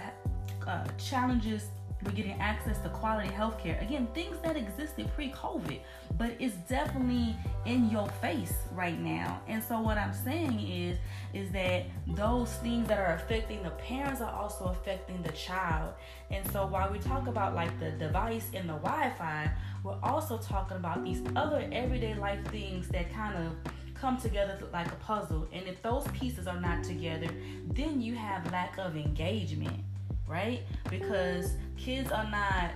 uh, 0.68 0.86
challenges 0.98 1.68
we're 2.04 2.12
getting 2.12 2.40
access 2.40 2.78
to 2.80 2.90
quality 2.90 3.30
healthcare. 3.30 3.82
Again, 3.82 4.08
things 4.14 4.38
that 4.42 4.56
existed 4.56 5.10
pre-COVID, 5.16 5.80
but 6.18 6.32
it's 6.40 6.56
definitely 6.70 7.36
in 7.66 7.90
your 7.90 8.08
face 8.22 8.54
right 8.72 9.00
now. 9.00 9.42
And 9.48 9.62
so 9.62 9.82
what 9.82 9.98
I'm 9.98 10.14
saying 10.14 10.60
is 10.62 10.98
is 11.34 11.52
that 11.52 11.86
those 12.08 12.54
things 12.56 12.88
that 12.88 13.00
are 13.00 13.16
affecting 13.16 13.62
the 13.64 13.72
parents 13.72 14.22
are 14.22 14.34
also 14.34 14.66
affecting 14.66 15.22
the 15.22 15.32
child. 15.34 15.94
And 16.32 16.50
so 16.52 16.66
while 16.66 16.92
we 16.92 17.00
talk 17.00 17.28
about 17.28 17.54
like 17.54 17.78
the 17.80 17.92
device 17.92 18.48
and 18.54 18.70
the 18.70 18.74
Wi-Fi, 18.74 19.52
we're 19.84 20.00
also 20.02 20.38
talking 20.38 20.78
about 20.78 21.04
these 21.04 21.22
other 21.36 21.68
everyday 21.72 22.16
life 22.16 22.40
things 22.48 22.88
that 22.90 23.14
kind 23.14 23.36
of 23.36 23.74
come 23.94 24.18
together 24.18 24.58
like 24.72 24.88
a 24.88 24.96
puzzle. 24.96 25.48
And 25.52 25.68
if 25.68 25.82
those 25.82 26.08
pieces 26.14 26.48
are 26.48 26.60
not 26.60 26.84
together, 26.84 27.28
then 27.74 28.02
you 28.02 28.16
have 28.16 28.50
lack 28.52 28.78
of 28.78 28.96
engagement 28.96 29.84
right? 30.30 30.62
Because 30.90 31.54
kids 31.76 32.12
are 32.12 32.30
not 32.30 32.72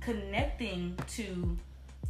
connecting 0.00 0.98
to 1.08 1.56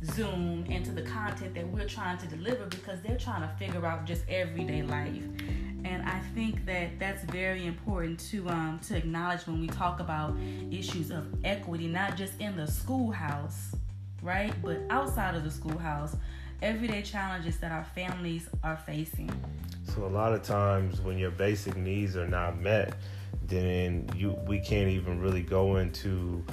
Zoom 0.05 0.65
and 0.69 0.85
to 0.85 0.91
the 0.91 1.03
content 1.03 1.55
that 1.55 1.69
we're 1.69 1.87
trying 1.87 2.19
to 2.19 2.27
deliver 2.27 2.67
because 2.67 3.01
they're 3.03 3.19
trying 3.19 3.43
to 3.43 3.55
figure 3.57 3.85
out 3.87 4.05
just 4.05 4.25
everyday 4.29 4.83
life. 4.83 5.23
And 5.85 6.03
I 6.09 6.21
think 6.35 6.65
that 6.67 6.99
that's 6.99 7.23
very 7.25 7.67
important 7.67 8.19
to 8.31 8.49
um, 8.49 8.81
to 8.89 8.97
acknowledge 8.97 9.47
when 9.47 9.61
we 9.61 9.67
talk 9.67 10.01
about 10.01 10.35
issues 10.71 11.11
of 11.11 11.27
equity, 11.45 11.87
not 11.87 12.17
just 12.17 12.41
in 12.41 12.57
the 12.57 12.67
schoolhouse, 12.67 13.75
right, 14.23 14.55
but 14.63 14.81
outside 14.91 15.35
of 15.35 15.45
the 15.45 15.51
schoolhouse, 15.51 16.17
everyday 16.63 17.03
challenges 17.03 17.59
that 17.59 17.73
our 17.73 17.85
families 17.85 18.49
are 18.63 18.77
facing. 18.77 19.31
So 19.85 20.05
a 20.05 20.09
lot 20.09 20.33
of 20.33 20.43
times 20.43 21.01
when 21.01 21.19
your 21.19 21.33
basic 21.33 21.77
needs 21.77 22.17
are 22.17 22.29
not 22.29 22.59
met, 22.59 22.95
then 23.43 24.09
you 24.17 24.37
we 24.47 24.59
can't 24.59 24.89
even 24.89 25.21
really 25.21 25.43
go 25.43 25.77
into 25.77 26.45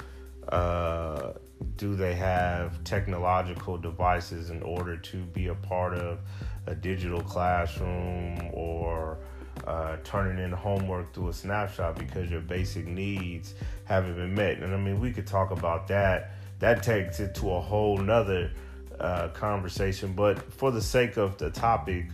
uh, 0.48 1.32
do 1.76 1.94
they 1.94 2.14
have 2.14 2.82
technological 2.84 3.76
devices 3.76 4.50
in 4.50 4.62
order 4.62 4.96
to 4.96 5.18
be 5.18 5.48
a 5.48 5.54
part 5.54 5.94
of 5.94 6.18
a 6.66 6.74
digital 6.74 7.20
classroom 7.22 8.50
or 8.52 9.18
uh, 9.66 9.96
turning 10.04 10.42
in 10.42 10.52
homework 10.52 11.12
through 11.12 11.28
a 11.28 11.32
snapshot 11.32 11.98
because 11.98 12.30
your 12.30 12.40
basic 12.40 12.86
needs 12.86 13.54
haven't 13.84 14.14
been 14.14 14.34
met. 14.34 14.58
And 14.58 14.74
I 14.74 14.78
mean, 14.78 15.00
we 15.00 15.12
could 15.12 15.26
talk 15.26 15.50
about 15.50 15.88
that. 15.88 16.32
That 16.60 16.82
takes 16.82 17.20
it 17.20 17.34
to 17.36 17.50
a 17.52 17.60
whole 17.60 17.98
nother 17.98 18.52
uh, 18.98 19.28
conversation. 19.28 20.12
But 20.12 20.52
for 20.52 20.70
the 20.70 20.82
sake 20.82 21.16
of 21.16 21.38
the 21.38 21.50
topic, 21.50 22.06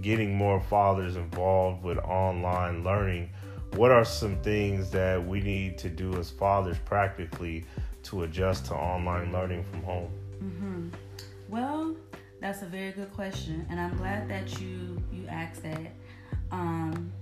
getting 0.00 0.34
more 0.34 0.60
fathers 0.60 1.16
involved 1.16 1.82
with 1.82 1.98
online 1.98 2.84
learning, 2.84 3.30
what 3.76 3.90
are 3.90 4.04
some 4.04 4.36
things 4.38 4.90
that 4.90 5.24
we 5.24 5.40
need 5.40 5.76
to 5.78 5.88
do 5.88 6.18
as 6.18 6.30
fathers 6.30 6.78
practically 6.84 7.64
to 8.04 8.22
adjust 8.22 8.66
to 8.66 8.74
online 8.74 9.32
learning 9.32 9.64
from 9.70 9.82
home? 9.82 10.10
Mm-hmm. 10.42 10.88
Well, 11.48 11.94
that's 12.40 12.62
a 12.62 12.66
very 12.66 12.92
good 12.92 13.12
question, 13.12 13.66
and 13.70 13.78
I'm 13.78 13.96
glad 13.96 14.28
that 14.28 14.60
you 14.60 15.02
you 15.12 15.26
asked 15.28 15.62
that. 15.62 15.92
Um, 16.50 17.12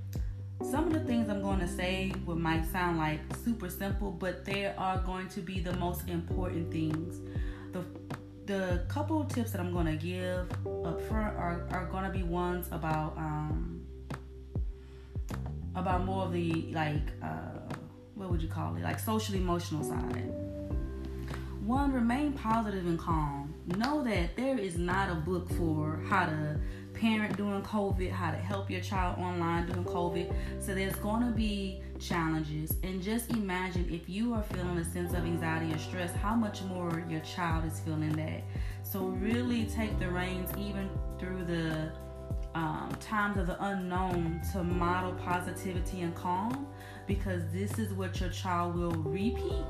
some 0.62 0.86
of 0.86 0.92
the 0.92 1.00
things 1.00 1.28
I'm 1.28 1.42
going 1.42 1.58
to 1.60 1.68
say 1.68 2.12
would 2.24 2.38
might 2.38 2.64
sound 2.70 2.98
like 2.98 3.20
super 3.44 3.68
simple, 3.68 4.10
but 4.12 4.44
they 4.44 4.66
are 4.66 4.98
going 4.98 5.28
to 5.30 5.40
be 5.40 5.60
the 5.60 5.72
most 5.74 6.08
important 6.08 6.70
things. 6.70 7.20
the 7.72 7.84
the 8.46 8.84
couple 8.88 9.24
tips 9.24 9.52
that 9.52 9.60
I'm 9.60 9.72
going 9.72 9.86
to 9.86 9.96
give 9.96 10.50
up 10.84 11.00
front 11.08 11.36
are, 11.36 11.66
are 11.70 11.86
going 11.86 12.04
to 12.04 12.10
be 12.10 12.22
ones 12.22 12.66
about 12.70 13.16
um, 13.16 13.73
about 15.74 16.04
more 16.04 16.24
of 16.24 16.32
the 16.32 16.70
like 16.72 17.10
uh, 17.22 17.74
what 18.14 18.30
would 18.30 18.42
you 18.42 18.48
call 18.48 18.76
it 18.76 18.82
like 18.82 18.98
social 18.98 19.34
emotional 19.34 19.82
side. 19.82 20.32
One, 21.64 21.92
remain 21.92 22.34
positive 22.34 22.84
and 22.86 22.98
calm. 22.98 23.54
Know 23.78 24.04
that 24.04 24.36
there 24.36 24.58
is 24.58 24.76
not 24.76 25.10
a 25.10 25.14
book 25.14 25.48
for 25.52 25.98
how 26.10 26.26
to 26.26 26.60
parent 26.92 27.36
during 27.36 27.62
COVID, 27.62 28.10
how 28.10 28.30
to 28.30 28.36
help 28.36 28.70
your 28.70 28.82
child 28.82 29.18
online 29.18 29.66
during 29.66 29.84
COVID. 29.84 30.32
So 30.60 30.74
there's 30.74 30.94
going 30.96 31.22
to 31.22 31.32
be 31.32 31.80
challenges. 31.98 32.76
And 32.82 33.02
just 33.02 33.30
imagine 33.30 33.88
if 33.90 34.08
you 34.08 34.34
are 34.34 34.42
feeling 34.42 34.76
a 34.76 34.84
sense 34.84 35.14
of 35.14 35.24
anxiety 35.24 35.72
or 35.72 35.78
stress, 35.78 36.14
how 36.14 36.34
much 36.34 36.62
more 36.64 37.04
your 37.08 37.20
child 37.20 37.64
is 37.64 37.80
feeling 37.80 38.12
that. 38.12 38.42
So 38.82 39.00
really 39.00 39.64
take 39.64 39.98
the 39.98 40.10
reins 40.10 40.50
even 40.58 40.90
through 41.18 41.44
the 41.44 41.92
um, 42.54 42.96
times 43.00 43.36
of 43.36 43.46
the 43.46 43.62
unknown 43.64 44.40
to 44.52 44.62
model 44.62 45.12
positivity 45.12 46.02
and 46.02 46.14
calm 46.14 46.66
because 47.06 47.42
this 47.52 47.78
is 47.78 47.92
what 47.92 48.20
your 48.20 48.30
child 48.30 48.76
will 48.76 48.92
repeat 48.92 49.64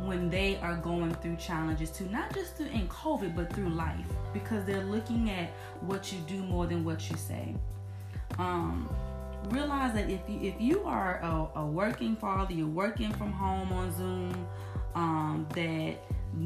when 0.00 0.28
they 0.28 0.56
are 0.56 0.76
going 0.76 1.14
through 1.16 1.36
challenges 1.36 1.90
too, 1.90 2.06
not 2.06 2.34
just 2.34 2.56
through, 2.56 2.66
in 2.66 2.88
COVID, 2.88 3.36
but 3.36 3.52
through 3.52 3.68
life 3.68 4.06
because 4.32 4.64
they're 4.64 4.84
looking 4.84 5.30
at 5.30 5.50
what 5.80 6.12
you 6.12 6.18
do 6.26 6.42
more 6.42 6.66
than 6.66 6.84
what 6.84 7.08
you 7.08 7.16
say. 7.16 7.54
Um, 8.38 8.88
realize 9.50 9.92
that 9.94 10.10
if 10.10 10.20
you 10.28 10.40
if 10.40 10.60
you 10.60 10.82
are 10.84 11.20
a, 11.22 11.60
a 11.60 11.66
working 11.66 12.16
father, 12.16 12.52
you're 12.52 12.66
working 12.66 13.12
from 13.12 13.32
home 13.32 13.72
on 13.72 13.96
Zoom, 13.96 14.46
um, 14.94 15.46
that 15.54 15.96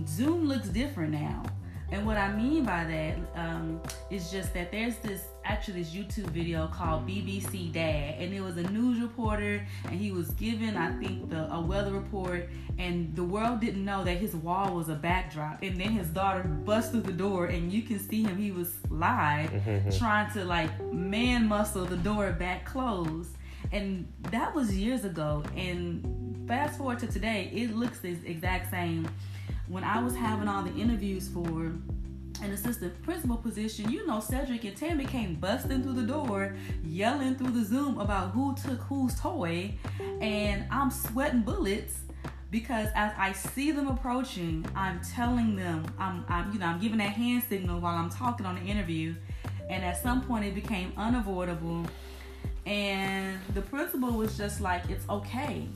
Zoom 0.07 0.47
looks 0.47 0.69
different 0.69 1.13
now. 1.13 1.43
And 1.91 2.05
what 2.05 2.19
I 2.19 2.35
mean 2.35 2.65
by 2.65 2.85
that 2.85 3.17
um, 3.35 3.81
is 4.11 4.31
just 4.31 4.53
that 4.55 4.71
there's 4.71 4.97
this 4.97 5.23
actually 5.45 5.83
this 5.83 5.95
YouTube 5.95 6.29
video 6.31 6.67
called 6.67 7.09
BBC 7.09 7.73
Dad, 7.73 8.17
and 8.19 8.35
it 8.35 8.43
was 8.43 8.59
a 8.59 8.63
news 8.71 9.01
reporter, 9.01 9.67
and 9.85 9.99
he 9.99 10.13
was 10.13 10.31
giving 10.33 10.77
I 10.77 10.93
think 10.99 11.31
the 11.31 11.51
a 11.53 11.61
weather 11.61 11.93
report, 11.93 12.51
and 12.79 13.15
the 13.17 13.25
world 13.25 13.61
didn't 13.61 13.85
know 13.85 14.05
that 14.05 14.19
his 14.19 14.37
wall 14.37 14.75
was 14.75 14.91
a 14.91 14.95
backdrop, 14.95 15.63
and 15.63 15.81
then 15.81 15.93
his 15.93 16.09
daughter 16.09 16.43
busts 16.43 16.91
through 16.91 17.03
the 17.03 17.13
door, 17.13 17.47
and 17.47 17.73
you 17.73 17.83
can 17.83 17.99
see 17.99 18.23
him. 18.23 18.37
He 18.37 18.53
was 18.53 18.77
live 18.91 19.51
trying 19.99 20.31
to 20.33 20.45
like 20.45 20.71
man 20.93 21.49
muscle 21.49 21.87
the 21.87 21.97
door 21.97 22.33
back 22.33 22.67
closed, 22.67 23.31
and 23.73 24.07
that 24.31 24.55
was 24.55 24.77
years 24.77 25.07
ago. 25.07 25.43
And 25.57 26.47
fast 26.47 26.77
forward 26.77 26.99
to 26.99 27.07
today, 27.07 27.51
it 27.55 27.75
looks 27.75 28.01
the 28.01 28.11
exact 28.27 28.71
same 28.71 29.09
when 29.69 29.85
I 29.85 30.03
was 30.03 30.17
having 30.17 30.49
all 30.49 30.63
the 30.63 30.75
interviews 30.75 31.29
for 31.29 31.73
an 32.41 32.53
assistant 32.53 33.01
principal 33.03 33.37
position, 33.37 33.91
you 33.91 34.07
know, 34.07 34.21
Cedric 34.21 34.65
and 34.65 34.77
Tammy 34.77 35.05
came 35.05 35.35
busting 35.35 35.83
through 35.83 35.95
the 35.95 36.07
door, 36.07 36.57
yelling 36.85 37.35
through 37.35 37.51
the 37.51 37.65
Zoom 37.65 37.99
about 37.99 38.31
who 38.31 38.55
took 38.57 38.81
whose 38.83 39.19
toy, 39.21 39.75
and 40.21 40.65
I'm 40.71 40.91
sweating 40.91 41.43
bullets 41.43 42.01
because 42.51 42.89
as 42.95 43.13
I 43.19 43.33
see 43.33 43.73
them 43.73 43.89
approaching, 43.89 44.65
I'm 44.75 45.01
telling 45.01 45.55
them, 45.57 45.85
I'm, 45.99 46.25
I'm, 46.29 46.53
you 46.53 46.59
know, 46.59 46.67
I'm 46.67 46.81
giving 46.81 46.99
that 46.99 47.11
hand 47.11 47.43
signal 47.49 47.81
while 47.81 47.95
I'm 47.95 48.09
talking 48.09 48.47
on 48.47 48.55
the 48.55 48.63
interview, 48.63 49.15
and 49.69 49.85
at 49.85 50.03
some 50.03 50.23
point 50.23 50.47
it 50.47 50.55
became 50.55 50.93
unavoidable, 50.97 51.85
and 52.65 53.39
the 53.53 53.63
principal 53.63 54.13
was 54.13 54.39
just 54.39 54.61
like, 54.61 54.89
it's 54.89 55.07
okay 55.11 55.69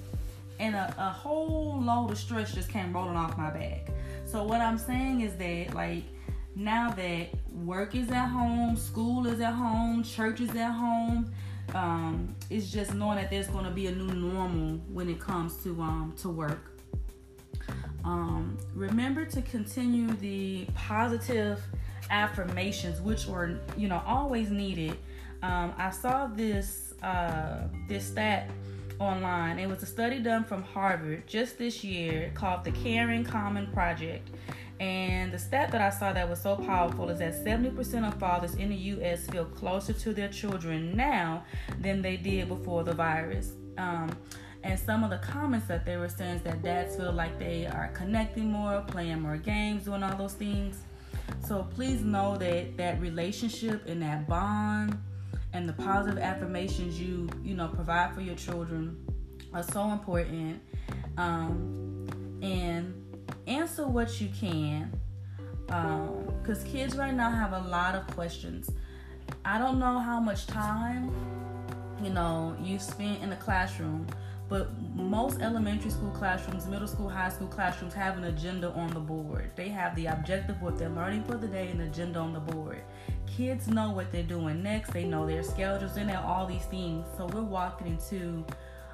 and 0.63 0.77
a, 0.77 0.95
a 0.97 1.11
whole 1.11 1.83
load 1.83 2.13
of 2.13 2.19
stress 2.19 2.55
just 2.55 2.69
came 2.69 2.93
rolling 2.93 3.17
off 3.17 3.37
my 3.37 3.51
back. 3.51 3.89
So 4.25 4.45
what 4.45 4.61
I'm 4.61 4.79
saying 4.79 5.23
is 5.23 5.35
that 5.37 5.75
like 5.75 6.05
now 6.55 6.93
that 6.93 7.31
work 7.53 7.97
is 7.97 8.09
at 8.11 8.29
home, 8.29 8.77
school 8.77 9.27
is 9.27 9.41
at 9.41 9.55
home, 9.55 10.05
church 10.05 10.41
is 10.41 10.55
at 10.55 10.71
home, 10.71 11.33
um, 11.75 12.37
it's 12.49 12.71
just 12.71 12.95
knowing 12.95 13.17
that 13.17 13.29
there's 13.29 13.49
going 13.49 13.65
to 13.65 13.73
be 13.73 13.89
a 13.89 13.93
new 13.93 14.15
normal 14.15 14.79
when 14.89 15.09
it 15.09 15.19
comes 15.19 15.57
to 15.65 15.81
um, 15.83 16.15
to 16.19 16.29
work. 16.29 16.79
Um, 18.05 18.57
remember 18.75 19.25
to 19.25 19.43
continue 19.43 20.09
the 20.15 20.67
positive 20.77 21.61
affirmations, 22.09 23.01
which 23.01 23.27
were 23.27 23.59
you 23.77 23.89
know 23.89 24.01
always 24.07 24.51
needed. 24.51 24.97
Um, 25.43 25.75
I 25.77 25.91
saw 25.91 26.29
this 26.29 26.95
uh, 27.03 27.67
this 27.89 28.07
stat 28.07 28.49
online. 29.03 29.59
It 29.59 29.69
was 29.69 29.83
a 29.83 29.87
study 29.87 30.19
done 30.19 30.45
from 30.45 30.63
Harvard 30.63 31.27
just 31.27 31.59
this 31.59 31.85
year 31.85 32.31
called 32.35 32.65
the 32.65 32.73
Caring 32.73 33.25
Common 33.25 33.67
Project. 33.73 34.31
And 34.81 35.33
the 35.33 35.39
stat 35.39 35.71
that 35.73 35.81
I 35.81 35.91
saw 35.91 36.13
that 36.13 36.29
was 36.29 36.41
so 36.41 36.57
powerful 36.57 37.09
is 37.11 37.21
that 37.21 37.35
70% 37.35 38.07
of 38.07 38.19
fathers 38.19 38.55
in 38.55 38.71
the 38.71 38.77
US 38.77 39.27
feel 39.27 39.45
closer 39.45 39.93
to 39.93 40.13
their 40.13 40.29
children 40.29 40.97
now 40.97 41.45
than 41.81 42.03
they 42.03 42.17
did 42.17 42.49
before 42.49 42.83
the 42.83 42.93
virus. 42.93 43.53
Um, 43.79 44.11
and 44.65 44.79
some 44.79 45.05
of 45.05 45.11
the 45.11 45.19
comments 45.19 45.67
that 45.67 45.85
they 45.85 45.97
were 45.97 46.09
saying 46.09 46.37
is 46.37 46.43
that 46.43 46.63
dads 46.63 46.97
feel 46.97 47.13
like 47.13 47.39
they 47.39 47.67
are 47.67 47.89
connecting 47.95 48.51
more, 48.51 48.83
playing 48.87 49.21
more 49.21 49.37
games, 49.37 49.85
doing 49.85 50.03
all 50.03 50.17
those 50.17 50.35
things. 50.35 50.79
So 51.47 51.67
please 51.75 52.03
know 52.03 52.37
that 52.39 52.77
that 52.77 53.01
relationship 53.01 53.87
and 53.87 54.03
that 54.03 54.29
bond 54.29 54.99
and 55.53 55.69
the 55.69 55.73
positive 55.73 56.19
affirmations 56.19 57.01
you 57.01 57.29
you 57.43 57.55
know 57.55 57.69
provide 57.69 58.15
for 58.15 58.21
your 58.21 58.35
children 58.35 58.97
are 59.53 59.63
so 59.63 59.91
important 59.91 60.61
um, 61.19 62.07
and 62.43 62.95
answer 63.47 63.87
what 63.87 64.21
you 64.21 64.29
can 64.41 64.93
because 65.67 66.65
um, 66.65 66.71
kids 66.71 66.97
right 66.97 67.15
now 67.15 67.31
have 67.31 67.53
a 67.53 67.69
lot 67.69 67.95
of 67.95 68.07
questions. 68.09 68.71
I 69.45 69.59
don't 69.59 69.79
know 69.79 69.99
how 69.99 70.21
much 70.21 70.47
time 70.47 71.11
you 72.03 72.11
know 72.11 72.57
you 72.61 72.79
spent 72.79 73.23
in 73.23 73.31
the 73.31 73.37
classroom 73.37 74.07
but 74.53 74.69
most 74.95 75.41
elementary 75.41 75.91
school 75.91 76.11
classrooms, 76.11 76.67
middle 76.67 76.87
school, 76.87 77.09
high 77.09 77.31
school 77.31 77.49
classrooms 77.49 77.95
have 77.95 78.19
an 78.19 78.25
agenda 78.25 78.71
on 78.73 78.91
the 78.93 79.01
board. 79.01 79.51
They 79.57 79.71
have 79.71 79.97
the 79.97 80.07
objective, 80.07 80.61
what 80.61 80.77
they're 80.79 80.91
learning 80.91 81.25
for 81.25 81.37
the 81.39 81.49
day, 81.49 81.69
and 81.69 81.81
agenda 81.81 82.19
on 82.19 82.35
the 82.35 82.41
board 82.41 82.83
kids 83.37 83.69
know 83.69 83.91
what 83.91 84.13
they're 84.13 84.23
doing 84.23 84.63
next. 84.63 84.93
They 84.93 85.05
know 85.05 85.27
their 85.27 85.43
schedules. 85.43 85.95
They 85.95 86.05
know 86.05 86.23
all 86.27 86.47
these 86.47 86.65
things. 86.65 87.07
So 87.17 87.27
we're 87.27 87.43
walking 87.43 87.87
into 87.87 88.45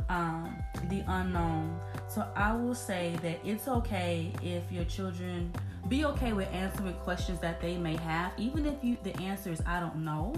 um, 0.08 0.56
the 0.88 1.04
unknown. 1.08 1.80
So 2.08 2.26
I 2.36 2.54
will 2.54 2.74
say 2.74 3.16
that 3.22 3.40
it's 3.44 3.68
okay 3.68 4.32
if 4.42 4.70
your 4.70 4.84
children 4.84 5.52
be 5.88 6.04
okay 6.04 6.32
with 6.32 6.48
answering 6.52 6.94
questions 6.94 7.40
that 7.40 7.60
they 7.60 7.76
may 7.76 7.96
have, 7.96 8.32
even 8.36 8.66
if 8.66 8.82
you 8.82 8.96
the 9.02 9.16
answer 9.20 9.50
is 9.50 9.62
I 9.66 9.80
don't 9.80 10.04
know, 10.04 10.34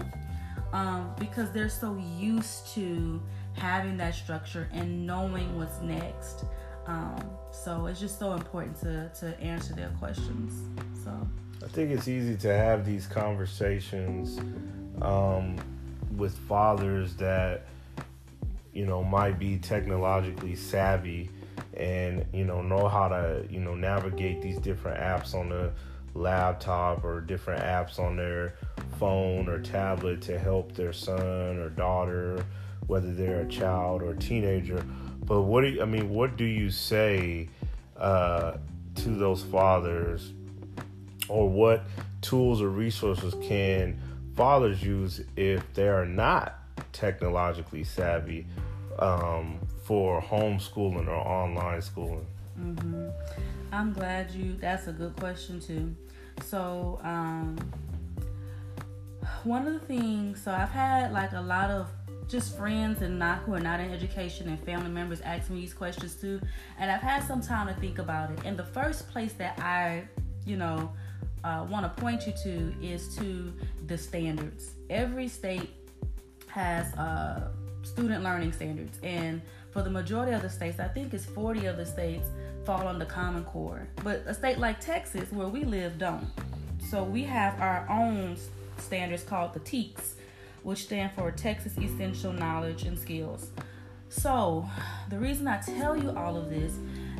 um, 0.73 1.13
because 1.19 1.51
they're 1.51 1.69
so 1.69 1.97
used 2.17 2.67
to 2.75 3.21
having 3.53 3.97
that 3.97 4.15
structure 4.15 4.69
and 4.71 5.05
knowing 5.05 5.57
what's 5.57 5.81
next. 5.81 6.45
Um, 6.87 7.23
so 7.51 7.85
it's 7.85 7.99
just 7.99 8.17
so 8.17 8.33
important 8.33 8.79
to 8.81 9.11
to 9.19 9.39
answer 9.39 9.73
their 9.73 9.89
questions. 9.99 10.53
So. 11.03 11.11
I 11.63 11.67
think 11.67 11.91
it's 11.91 12.07
easy 12.07 12.35
to 12.37 12.47
have 12.47 12.85
these 12.85 13.05
conversations 13.05 14.39
um, 15.03 15.55
with 16.17 16.35
fathers 16.47 17.15
that 17.17 17.65
you 18.73 18.85
know 18.85 19.03
might 19.03 19.37
be 19.37 19.57
technologically 19.57 20.55
savvy 20.55 21.29
and 21.75 22.25
you 22.33 22.45
know 22.45 22.61
know 22.61 22.87
how 22.87 23.07
to 23.07 23.45
you 23.49 23.59
know 23.59 23.75
navigate 23.75 24.41
these 24.41 24.57
different 24.57 24.99
apps 24.99 25.35
on 25.35 25.49
the 25.49 25.71
laptop 26.13 27.03
or 27.03 27.21
different 27.21 27.61
apps 27.61 27.99
on 27.99 28.15
their 28.15 28.55
phone 28.97 29.47
or 29.47 29.59
tablet 29.59 30.21
to 30.21 30.37
help 30.37 30.73
their 30.73 30.93
son 30.93 31.57
or 31.57 31.69
daughter 31.69 32.43
whether 32.91 33.13
they're 33.13 33.41
a 33.41 33.47
child 33.47 34.01
or 34.01 34.11
a 34.11 34.17
teenager 34.17 34.85
but 35.25 35.41
what 35.41 35.61
do 35.61 35.67
you, 35.67 35.81
i 35.81 35.85
mean 35.85 36.09
what 36.09 36.37
do 36.37 36.45
you 36.45 36.69
say 36.69 37.47
uh, 37.97 38.57
to 38.95 39.09
those 39.09 39.43
fathers 39.43 40.33
or 41.29 41.47
what 41.47 41.83
tools 42.21 42.61
or 42.61 42.69
resources 42.69 43.33
can 43.41 43.99
fathers 44.35 44.83
use 44.83 45.21
if 45.35 45.61
they 45.73 45.87
are 45.87 46.05
not 46.05 46.59
technologically 46.91 47.83
savvy 47.83 48.45
um, 48.99 49.59
for 49.83 50.21
homeschooling 50.21 51.07
or 51.07 51.15
online 51.15 51.81
schooling? 51.81 52.25
Mm-hmm. 52.59 53.07
I'm 53.71 53.93
glad 53.93 54.31
you. 54.31 54.55
That's 54.59 54.87
a 54.87 54.91
good 54.91 55.15
question 55.15 55.59
too. 55.59 55.95
So, 56.43 56.99
um, 57.03 57.57
one 59.43 59.67
of 59.67 59.73
the 59.73 59.79
things. 59.79 60.41
So 60.43 60.51
I've 60.51 60.69
had 60.69 61.11
like 61.13 61.31
a 61.33 61.41
lot 61.41 61.69
of 61.71 61.87
just 62.31 62.55
friends 62.55 63.01
and 63.01 63.19
not 63.19 63.39
who 63.39 63.53
are 63.53 63.59
not 63.59 63.81
in 63.81 63.91
education 63.91 64.47
and 64.47 64.59
family 64.63 64.89
members 64.89 65.19
ask 65.21 65.49
me 65.49 65.59
these 65.59 65.73
questions 65.73 66.15
too, 66.15 66.39
and 66.79 66.89
I've 66.89 67.01
had 67.01 67.23
some 67.27 67.41
time 67.41 67.67
to 67.67 67.73
think 67.79 67.99
about 67.99 68.31
it. 68.31 68.39
And 68.45 68.57
the 68.57 68.63
first 68.63 69.09
place 69.09 69.33
that 69.33 69.59
I, 69.59 70.05
you 70.45 70.55
know, 70.55 70.93
uh, 71.43 71.65
want 71.69 71.83
to 71.83 72.01
point 72.01 72.25
you 72.25 72.33
to 72.43 72.73
is 72.81 73.15
to 73.17 73.53
the 73.87 73.97
standards. 73.97 74.71
Every 74.89 75.27
state 75.27 75.71
has 76.47 76.93
uh, 76.95 77.49
student 77.83 78.23
learning 78.23 78.53
standards, 78.53 78.97
and 79.03 79.41
for 79.71 79.81
the 79.81 79.89
majority 79.89 80.31
of 80.31 80.41
the 80.41 80.49
states, 80.49 80.79
I 80.79 80.87
think 80.87 81.13
it's 81.13 81.25
40 81.25 81.65
of 81.65 81.77
the 81.77 81.85
states 81.85 82.29
fall 82.65 82.87
under 82.87 83.05
Common 83.05 83.43
Core. 83.43 83.87
But 84.03 84.23
a 84.25 84.33
state 84.33 84.57
like 84.57 84.79
Texas, 84.79 85.31
where 85.31 85.47
we 85.47 85.63
live, 85.63 85.97
don't. 85.97 86.27
So 86.89 87.03
we 87.03 87.23
have 87.23 87.59
our 87.59 87.85
own 87.89 88.37
standards 88.77 89.23
called 89.23 89.53
the 89.53 89.59
TEKS, 89.59 90.15
which 90.63 90.83
stand 90.83 91.11
for 91.13 91.31
Texas 91.31 91.77
Essential 91.77 92.33
Knowledge 92.33 92.83
and 92.83 92.97
Skills. 92.97 93.51
So 94.09 94.67
the 95.09 95.17
reason 95.17 95.47
I 95.47 95.61
tell 95.61 95.95
you 95.95 96.11
all 96.11 96.35
of 96.35 96.49
this 96.49 96.73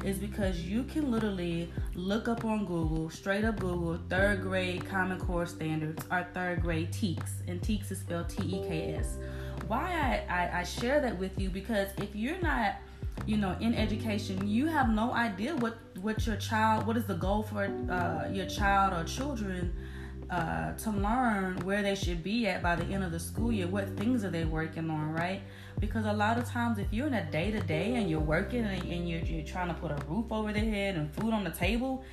is 0.04 0.18
because 0.18 0.62
you 0.62 0.84
can 0.84 1.10
literally 1.10 1.72
look 1.96 2.28
up 2.28 2.44
on 2.44 2.66
Google, 2.66 3.10
straight 3.10 3.46
up 3.46 3.60
Google, 3.60 4.00
third 4.10 4.42
grade 4.42 4.88
Common 4.90 5.18
Core 5.18 5.46
standards 5.46 6.04
or 6.12 6.28
third 6.34 6.62
grade 6.62 6.92
TEKS, 6.92 7.48
and 7.48 7.62
TEKS 7.62 7.92
is 7.92 8.00
spelled 8.00 8.30
T 8.30 8.44
E 8.44 8.68
K 8.68 8.96
S. 9.00 9.18
Why 9.68 10.24
I, 10.30 10.34
I, 10.34 10.60
I 10.60 10.64
share 10.64 11.00
that 11.00 11.18
with 11.18 11.40
you 11.40 11.50
because 11.50 11.88
if 11.98 12.16
you're 12.16 12.42
not 12.42 12.76
you 13.26 13.38
know 13.38 13.56
in 13.60 13.76
education 13.76 14.48
you 14.48 14.68
have 14.68 14.90
no 14.90 15.12
idea 15.14 15.56
what 15.58 15.78
what 16.02 16.26
your 16.26 16.38
child 16.38 16.88
what 16.88 16.98
is 16.98 17.06
the 17.06 17.14
goal 17.14 17.44
for 17.44 17.66
uh, 17.66 18.28
your 18.32 18.48
child 18.48 18.94
or 18.94 19.04
children 19.04 19.74
uh, 20.32 20.74
to 20.78 20.90
learn 20.92 21.60
where 21.66 21.84
they 21.84 21.94
should 21.94 22.24
be 22.24 22.48
at 22.48 22.64
by 22.64 22.76
the 22.76 22.86
end 22.86 23.04
of 23.04 23.12
the 23.12 23.20
school 23.20 23.52
year 23.52 23.68
what 23.68 23.88
things 23.98 24.24
are 24.24 24.30
they 24.30 24.46
working 24.46 24.90
on 24.90 25.12
right? 25.12 25.42
Because 25.80 26.06
a 26.06 26.14
lot 26.14 26.38
of 26.38 26.46
times 26.46 26.80
if 26.80 26.88
you're 26.92 27.08
in 27.08 27.14
a 27.14 27.30
day 27.32 27.52
to 27.52 27.60
day 27.60 27.96
and 27.96 28.10
you're 28.10 28.20
working 28.20 28.64
and, 28.64 28.84
and 28.84 29.10
you're, 29.10 29.22
you're 29.22 29.46
trying 29.46 29.68
to 29.68 29.74
put 29.74 29.92
a 29.92 29.98
roof 30.08 30.32
over 30.32 30.54
their 30.54 30.64
head 30.64 30.96
and 30.96 31.14
food 31.16 31.34
on 31.34 31.44
the 31.44 31.52
table 31.52 32.04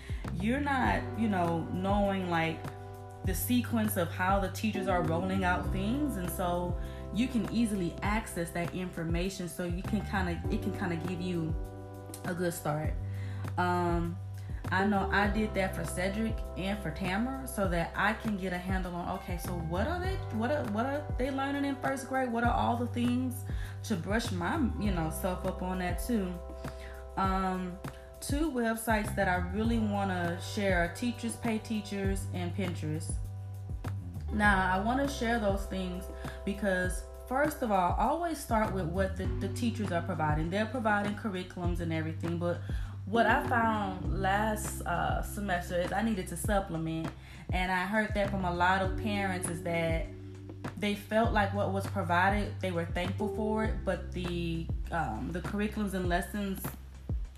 you're 0.40 0.60
not 0.60 1.00
you 1.18 1.28
know 1.28 1.66
knowing 1.72 2.30
like 2.30 2.58
the 3.28 3.34
sequence 3.34 3.98
of 3.98 4.10
how 4.10 4.40
the 4.40 4.48
teachers 4.48 4.88
are 4.88 5.02
rolling 5.02 5.44
out 5.44 5.70
things. 5.70 6.16
And 6.16 6.28
so 6.30 6.74
you 7.14 7.28
can 7.28 7.46
easily 7.52 7.94
access 8.02 8.50
that 8.50 8.74
information 8.74 9.48
so 9.48 9.64
you 9.64 9.82
can 9.82 10.00
kind 10.06 10.30
of 10.30 10.52
it 10.52 10.62
can 10.62 10.76
kind 10.76 10.94
of 10.94 11.06
give 11.06 11.20
you 11.20 11.54
a 12.24 12.34
good 12.34 12.54
start. 12.54 12.94
Um 13.58 14.16
I 14.70 14.84
know 14.86 15.08
I 15.10 15.28
did 15.28 15.54
that 15.54 15.74
for 15.74 15.84
Cedric 15.84 16.36
and 16.56 16.78
for 16.82 16.90
Tamara 16.90 17.46
so 17.46 17.68
that 17.68 17.92
I 17.96 18.12
can 18.12 18.36
get 18.36 18.52
a 18.52 18.58
handle 18.58 18.94
on 18.94 19.08
okay, 19.18 19.38
so 19.42 19.52
what 19.52 19.86
are 19.86 19.98
they 19.98 20.14
what 20.36 20.50
are 20.50 20.64
what 20.72 20.84
are 20.84 21.02
they 21.18 21.30
learning 21.30 21.64
in 21.64 21.76
first 21.76 22.08
grade? 22.08 22.30
What 22.30 22.44
are 22.44 22.52
all 22.52 22.76
the 22.76 22.86
things 22.86 23.44
to 23.84 23.96
brush 23.96 24.30
my, 24.30 24.58
you 24.78 24.92
know, 24.92 25.10
self 25.10 25.46
up 25.46 25.62
on 25.62 25.78
that 25.78 26.04
too. 26.06 26.32
Um 27.16 27.78
two 28.20 28.50
websites 28.50 29.14
that 29.16 29.28
I 29.28 29.36
really 29.54 29.78
want 29.78 30.10
to 30.10 30.38
share 30.42 30.84
are 30.84 30.88
Teachers 30.88 31.36
Pay 31.36 31.58
Teachers 31.58 32.26
and 32.34 32.54
Pinterest. 32.54 33.12
Now, 34.32 34.70
I 34.72 34.80
want 34.80 35.00
to 35.06 35.12
share 35.12 35.38
those 35.38 35.64
things 35.64 36.04
because 36.44 37.04
first 37.28 37.62
of 37.62 37.70
all, 37.70 37.94
always 37.98 38.38
start 38.38 38.74
with 38.74 38.86
what 38.86 39.16
the, 39.16 39.26
the 39.40 39.48
teachers 39.48 39.92
are 39.92 40.02
providing. 40.02 40.50
They're 40.50 40.66
providing 40.66 41.14
curriculums 41.14 41.80
and 41.80 41.92
everything, 41.92 42.38
but 42.38 42.60
what 43.10 43.26
I 43.26 43.46
found 43.48 44.20
last 44.20 44.82
uh, 44.82 45.22
semester 45.22 45.80
is 45.80 45.92
I 45.92 46.02
needed 46.02 46.28
to 46.28 46.36
supplement, 46.36 47.08
and 47.52 47.72
I 47.72 47.86
heard 47.86 48.12
that 48.14 48.30
from 48.30 48.44
a 48.44 48.54
lot 48.54 48.82
of 48.82 48.96
parents 48.98 49.48
is 49.48 49.62
that 49.62 50.06
they 50.76 50.94
felt 50.94 51.32
like 51.32 51.54
what 51.54 51.72
was 51.72 51.86
provided, 51.86 52.52
they 52.60 52.70
were 52.70 52.84
thankful 52.84 53.28
for 53.34 53.64
it, 53.64 53.74
but 53.84 54.12
the 54.12 54.66
um, 54.90 55.30
the 55.32 55.40
curriculums 55.40 55.94
and 55.94 56.08
lessons 56.08 56.60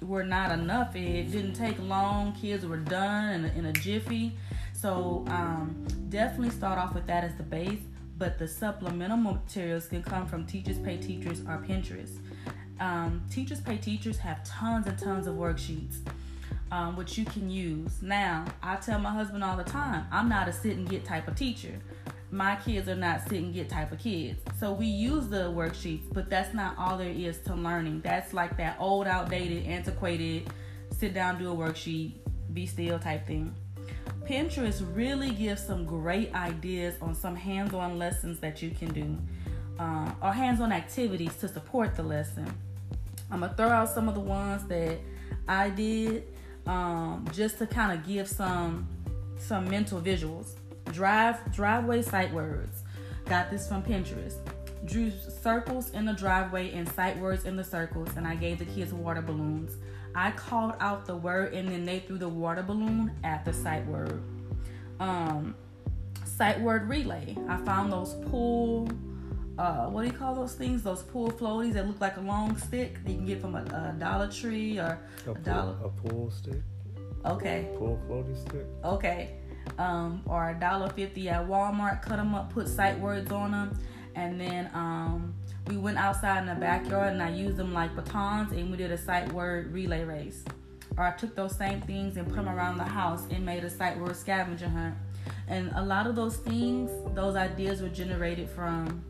were 0.03 0.25
not 0.25 0.51
enough. 0.51 0.97
It 0.97 1.31
didn't 1.31 1.55
take 1.55 1.79
long. 1.79 2.33
Kids 2.35 2.65
were 2.65 2.79
done 2.79 3.35
in 3.35 3.45
a, 3.45 3.49
in 3.59 3.67
a 3.67 3.73
jiffy. 3.73 4.33
So 4.73 5.25
um, 5.29 5.87
definitely 6.09 6.51
start 6.51 6.79
off 6.79 6.95
with 6.95 7.07
that 7.07 7.23
as 7.25 7.35
the 7.37 7.43
base. 7.43 7.81
But 8.17 8.39
the 8.39 8.49
supplemental 8.49 9.17
materials 9.17 9.87
can 9.87 10.03
come 10.03 10.27
from 10.27 10.47
Teachers 10.47 10.79
Pay 10.79 10.99
Teachers 10.99 11.41
or 11.41 11.65
Pinterest. 11.67 12.19
Um, 12.81 13.23
teachers 13.31 13.61
Pay 13.61 13.77
Teachers 13.77 14.19
have 14.19 14.43
tons 14.45 14.87
and 14.87 14.99
tons 14.99 15.27
of 15.27 15.37
worksheets. 15.37 15.99
Um, 16.73 16.95
which 16.95 17.19
you 17.19 17.25
can 17.25 17.51
use. 17.51 18.01
Now, 18.01 18.45
I 18.63 18.77
tell 18.77 19.01
my 19.01 19.11
husband 19.11 19.43
all 19.43 19.57
the 19.57 19.65
time, 19.65 20.07
I'm 20.13 20.29
not 20.29 20.47
a 20.47 20.53
sit 20.53 20.77
and 20.77 20.89
get 20.89 21.05
type 21.05 21.27
of 21.27 21.35
teacher. 21.35 21.81
My 22.31 22.55
kids 22.55 22.89
are 22.89 22.95
not 22.95 23.23
sit 23.29 23.43
and 23.43 23.53
get 23.53 23.69
type 23.69 23.91
of 23.91 23.99
kids. 23.99 24.39
So 24.61 24.73
we 24.73 24.87
use 24.87 25.27
the 25.27 25.51
worksheets, 25.51 26.05
but 26.13 26.31
that's 26.31 26.55
not 26.55 26.79
all 26.79 26.97
there 26.97 27.11
is 27.11 27.39
to 27.41 27.57
learning. 27.57 28.03
That's 28.03 28.33
like 28.33 28.57
that 28.59 28.77
old, 28.79 29.09
outdated, 29.09 29.67
antiquated, 29.67 30.49
sit 30.97 31.13
down, 31.13 31.41
do 31.41 31.51
a 31.51 31.57
worksheet, 31.57 32.13
be 32.53 32.67
still 32.67 33.01
type 33.01 33.27
thing. 33.27 33.53
Pinterest 34.23 34.87
really 34.95 35.33
gives 35.33 35.67
some 35.67 35.85
great 35.85 36.33
ideas 36.35 36.95
on 37.03 37.17
some 37.17 37.35
hands 37.35 37.75
on 37.75 37.99
lessons 37.99 38.39
that 38.39 38.63
you 38.63 38.71
can 38.71 38.93
do 38.93 39.19
uh, 39.81 40.13
or 40.23 40.33
hands 40.33 40.61
on 40.61 40.71
activities 40.71 41.35
to 41.39 41.49
support 41.49 41.97
the 41.97 42.03
lesson. 42.05 42.47
I'm 43.31 43.41
gonna 43.41 43.55
throw 43.57 43.69
out 43.69 43.89
some 43.89 44.09
of 44.09 44.15
the 44.15 44.21
ones 44.21 44.65
that 44.69 44.99
I 45.49 45.71
did 45.71 46.25
um, 46.67 47.27
just 47.33 47.59
to 47.59 47.67
kind 47.67 47.99
of 47.99 48.07
give 48.07 48.29
some 48.29 48.89
some 49.39 49.69
mental 49.69 50.01
visuals. 50.01 50.55
Drive 50.87 51.53
driveway 51.53 52.03
sight 52.03 52.33
words. 52.33 52.83
Got 53.27 53.51
this 53.51 53.69
from 53.69 53.83
Pinterest. 53.83 54.37
Drew 54.85 55.13
circles 55.43 55.91
in 55.91 56.05
the 56.05 56.13
driveway 56.13 56.73
and 56.73 56.89
sight 56.93 57.19
words 57.19 57.45
in 57.45 57.57
the 57.57 57.65
circles, 57.65 58.09
and 58.17 58.27
I 58.27 58.35
gave 58.35 58.59
the 58.59 58.65
kids 58.65 58.93
water 58.93 59.23
balloons. 59.23 59.77
I 60.15 60.33
called 60.33 60.75
out 60.81 61.07
the 61.07 61.17
word 61.17 61.55
and 61.55 61.69
then 61.69 61.85
they 61.85 62.01
threw 62.01 62.19
the 62.19 62.29
water 62.29 62.63
balloon 62.63 63.13
at 63.23 63.45
the 63.45 63.53
sight 63.53 63.87
word. 63.87 64.23
Um, 64.99 65.55
sight 66.25 66.61
word 66.61 66.89
relay. 66.89 67.37
I 67.49 67.59
found 67.59 67.93
those 67.93 68.15
pool 68.29 68.89
uh, 69.61 69.91
what 69.91 70.03
do 70.03 70.07
you 70.09 70.15
call 70.15 70.35
those 70.35 70.55
things? 70.55 70.83
Those 70.83 71.03
pool 71.03 71.31
floaties 71.31 71.75
that 71.75 71.87
look 71.87 72.01
like 72.01 72.17
a 72.17 72.23
long 72.23 72.57
stick 72.57 73.05
that 73.05 73.11
you 73.11 73.19
can 73.19 73.27
get 73.27 73.41
from 73.43 73.55
a, 73.55 73.63
a 73.63 73.95
Dollar 73.99 74.29
Tree 74.29 74.79
or 74.79 74.99
a, 75.27 75.31
a 75.31 75.35
pool, 75.35 75.45
dollar. 75.45 75.77
a 75.85 75.89
pool 75.91 76.31
stick. 76.31 76.63
Okay. 77.27 77.69
Pool 77.77 78.01
floaty 78.09 78.41
stick. 78.41 78.65
Okay. 78.83 79.37
Um, 79.79 80.23
or 80.25 80.51
a 80.51 80.55
dollar 80.59 80.89
fifty 80.89 81.29
at 81.29 81.47
Walmart. 81.47 82.01
Cut 82.01 82.17
them 82.17 82.35
up, 82.35 82.51
put 82.51 82.69
sight 82.69 82.99
words 82.99 83.31
on 83.31 83.51
them, 83.51 83.79
and 84.15 84.41
then 84.41 84.71
um, 84.73 85.35
we 85.67 85.77
went 85.77 85.99
outside 85.99 86.39
in 86.39 86.47
the 86.47 86.55
backyard 86.55 87.13
and 87.13 87.23
I 87.23 87.29
used 87.29 87.59
them 87.59 87.75
like 87.75 87.95
batons 87.95 88.53
and 88.53 88.71
we 88.71 88.79
did 88.79 88.91
a 88.91 88.99
sight 88.99 89.31
word 89.31 89.73
relay 89.75 90.05
race. 90.05 90.43
Or 90.97 91.05
I 91.05 91.11
took 91.13 91.37
those 91.37 91.55
same 91.55 91.83
things 91.83 92.17
and 92.17 92.27
put 92.27 92.37
them 92.37 92.49
around 92.49 92.79
the 92.79 92.85
house 92.85 93.25
and 93.31 93.45
made 93.45 93.63
a 93.63 93.71
sight 93.71 93.99
word 93.99 94.17
scavenger 94.17 94.71
hunt. 94.71 94.95
And 95.49 95.71
a 95.77 95.83
lot 95.83 96.07
of 96.07 96.17
those 96.17 96.37
things, 96.37 96.91
those 97.15 97.37
ideas 97.37 97.83
were 97.83 97.89
generated 97.89 98.49
from 98.49 99.05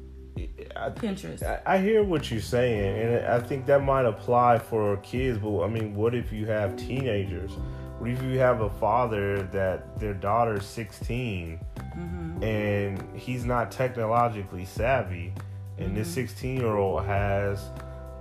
I, 0.77 0.91
Pinterest. 0.91 1.43
I, 1.43 1.61
I 1.67 1.79
hear 1.79 2.03
what 2.03 2.31
you're 2.31 2.41
saying, 2.41 2.99
and 3.15 3.27
I 3.27 3.41
think 3.41 3.67
that 3.67 3.83
might 3.83 4.05
apply 4.07 4.59
for 4.59 4.97
kids. 4.99 5.39
But 5.39 5.63
I 5.63 5.69
mean, 5.69 5.95
what 5.95 6.15
if 6.15 6.33
you 6.33 6.47
have 6.47 6.77
teenagers? 6.77 7.53
What 7.99 8.11
if 8.11 8.23
you 8.23 8.39
have 8.39 8.61
a 8.63 8.71
father 8.71 9.43
that 9.53 9.99
their 9.99 10.15
daughter's 10.15 10.65
16 10.67 11.61
Mm-hmm. 11.99 12.43
and 12.45 13.19
he's 13.19 13.45
not 13.45 13.71
technologically 13.73 14.65
savvy, 14.65 15.33
and 15.79 15.97
this 15.97 16.09
Mm-hmm. 16.09 16.15
16 16.15 16.57
year 16.61 16.77
old 16.77 17.05
has 17.05 17.61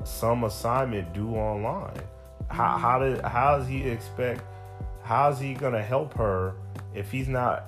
some 0.03 0.43
assignment 0.43 1.13
due 1.13 1.35
online? 1.35 2.01
How 2.49 2.63
Mm-hmm. 2.73 2.81
how 2.81 2.99
did 2.99 3.21
how 3.21 3.57
does 3.57 3.67
he 3.67 3.83
expect? 3.83 4.41
How 5.03 5.29
is 5.29 5.39
he 5.39 5.53
gonna 5.53 5.81
help 5.83 6.13
her 6.15 6.55
if 6.95 7.11
he's 7.11 7.27
not 7.27 7.67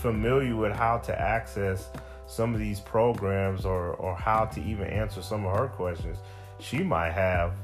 familiar 0.00 0.56
with 0.56 0.72
how 0.72 0.98
to 0.98 1.18
access 1.20 1.88
some 2.28 2.54
of 2.54 2.60
these 2.60 2.78
programs 2.78 3.64
or 3.64 3.94
or 3.94 4.14
how 4.14 4.44
to 4.44 4.62
even 4.62 4.86
answer 4.86 5.22
some 5.22 5.44
of 5.44 5.58
her 5.58 5.66
questions 5.68 6.18
she 6.60 6.78
might 6.78 7.12
have 7.12 7.54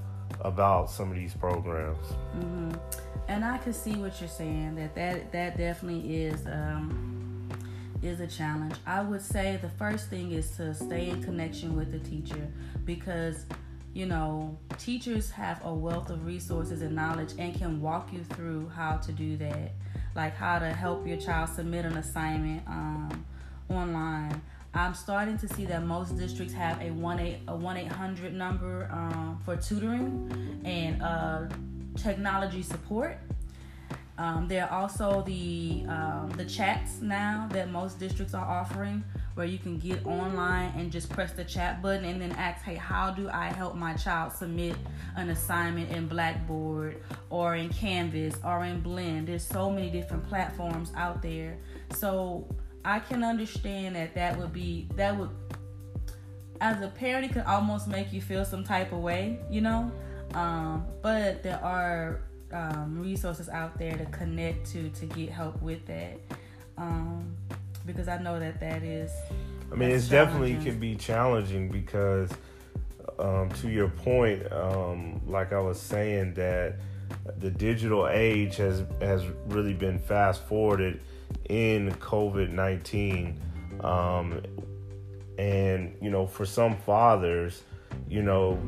about 0.40 0.90
some 0.90 1.11
of 1.11 1.16
these 1.16 1.35
programs? 1.35 2.07
and 3.29 3.44
I 3.44 3.59
can 3.59 3.72
see 3.72 3.94
what 3.96 4.20
you're 4.20 4.29
saying 4.29 4.74
that 4.77 4.94
that 4.94 5.33
that 5.33 5.57
definitely 5.57 6.24
is 6.24 6.46
um, 6.46 7.48
is 8.03 8.20
a 8.20 8.27
challenge. 8.27 8.74
I 8.87 9.00
would 9.03 9.22
say 9.22 9.59
the 9.62 9.70
first 9.70 10.11
thing 10.11 10.33
is 10.33 10.50
to 10.57 10.74
stay 10.74 11.09
in 11.09 11.22
connection 11.22 11.77
with 11.77 11.90
the 11.90 11.98
teacher 11.98 12.48
because 12.85 13.46
you 13.94 14.07
know 14.07 14.59
teachers 14.79 15.31
have 15.31 15.64
a 15.64 15.72
wealth 15.72 16.11
of 16.11 16.27
resources 16.27 16.83
and 16.83 16.94
knowledge 16.94 17.33
and 17.38 17.55
can 17.55 17.81
walk 17.81 18.12
you 18.12 18.24
through 18.24 18.68
how 18.68 18.96
to 18.98 19.12
do 19.12 19.37
that, 19.38 19.72
like 20.14 20.37
how 20.37 20.59
to 20.59 20.72
help 20.72 21.07
your 21.07 21.16
child 21.16 21.48
submit 21.48 21.85
an 21.85 21.96
assignment 21.96 22.66
um, 22.66 23.24
online. 23.68 24.40
I'm 24.74 24.94
starting 24.94 25.38
to 25.38 25.48
see 25.48 25.64
that 25.66 25.84
most 25.84 26.16
districts 26.18 26.52
have 26.54 26.80
a 26.82 26.90
one 26.90 27.20
eight 27.20 27.38
a 27.46 27.54
one 27.54 27.76
eight 27.76 27.92
hundred 27.92 28.34
number 28.34 28.88
um, 28.90 29.40
for 29.44 29.56
tutoring 29.56 30.60
and 30.64 31.00
uh, 31.00 31.46
technology 31.96 32.62
support. 32.62 33.18
Um, 34.16 34.46
there 34.46 34.64
are 34.64 34.82
also 34.82 35.22
the 35.22 35.84
um, 35.88 36.32
the 36.37 36.44
chats 36.44 37.00
now 37.00 37.48
that 37.52 37.70
most 37.70 37.98
districts 37.98 38.34
are 38.34 38.46
offering, 38.46 39.02
where 39.34 39.46
you 39.46 39.58
can 39.58 39.78
get 39.78 40.04
online 40.06 40.72
and 40.76 40.92
just 40.92 41.08
press 41.08 41.32
the 41.32 41.44
chat 41.44 41.82
button 41.82 42.04
and 42.04 42.20
then 42.20 42.32
ask, 42.32 42.64
"Hey, 42.64 42.76
how 42.76 43.10
do 43.10 43.28
I 43.28 43.46
help 43.46 43.74
my 43.76 43.94
child 43.94 44.32
submit 44.32 44.76
an 45.16 45.30
assignment 45.30 45.90
in 45.90 46.06
Blackboard 46.08 47.02
or 47.30 47.56
in 47.56 47.68
Canvas 47.70 48.37
or 48.44 48.64
in 48.64 48.80
Blend?" 48.80 49.28
There's 49.28 49.44
so 49.46 49.70
many 49.70 49.90
different 49.90 50.28
platforms 50.28 50.92
out 50.96 51.20
there, 51.22 51.58
so 51.92 52.46
I 52.85 53.01
can 53.01 53.25
understand 53.25 53.97
that 53.97 54.14
that 54.14 54.38
would 54.38 54.53
be 54.53 54.88
that 54.97 55.16
would 55.16 55.31
as 56.61 56.81
a 56.83 56.88
parent, 56.88 57.27
it 57.27 57.33
could 57.33 57.44
almost 57.44 57.88
make 57.88 58.12
you 58.12 58.20
feel 58.20 58.44
some 58.44 58.64
type 58.64 58.92
of 58.92 59.01
way, 59.01 59.38
you 59.51 59.61
know. 59.61 59.90
Um, 60.35 60.87
but 61.03 61.42
there 61.42 61.62
are 61.62 62.20
um, 62.53 62.99
resources 63.01 63.49
out 63.49 63.79
there 63.79 63.97
to 63.97 64.05
connect 64.07 64.66
to 64.73 64.88
to 64.90 65.07
get 65.07 65.31
help 65.31 65.61
with 65.61 65.85
that. 65.87 66.18
Um, 66.77 67.37
because 67.87 68.09
I 68.09 68.18
know 68.18 68.40
that 68.40 68.61
that 68.61 68.83
is. 68.83 69.11
I 69.70 69.77
mean, 69.77 69.90
it's 69.90 70.09
definitely 70.09 70.57
can 70.62 70.79
be 70.79 70.94
challenging 70.94 71.68
because, 71.68 72.31
um, 73.18 73.51
to 73.61 73.68
your 73.68 73.88
point, 73.88 74.51
um, 74.53 75.20
like 75.27 75.53
I 75.53 75.61
was 75.61 75.81
saying, 75.81 76.35
that 76.35 76.77
the 77.38 77.51
digital 77.51 78.09
age 78.09 78.57
has 78.57 78.85
has 79.01 79.25
really 79.47 79.75
been 79.75 79.99
fast 79.99 80.42
forwarded 80.44 81.01
in 81.49 81.92
COVID 81.92 82.51
nineteen, 82.51 83.40
um, 83.81 84.40
and 85.38 85.97
you 86.01 86.11
know, 86.11 86.27
for 86.27 86.47
some 86.47 86.77
fathers, 86.77 87.62
you 88.09 88.23
know, 88.23 88.59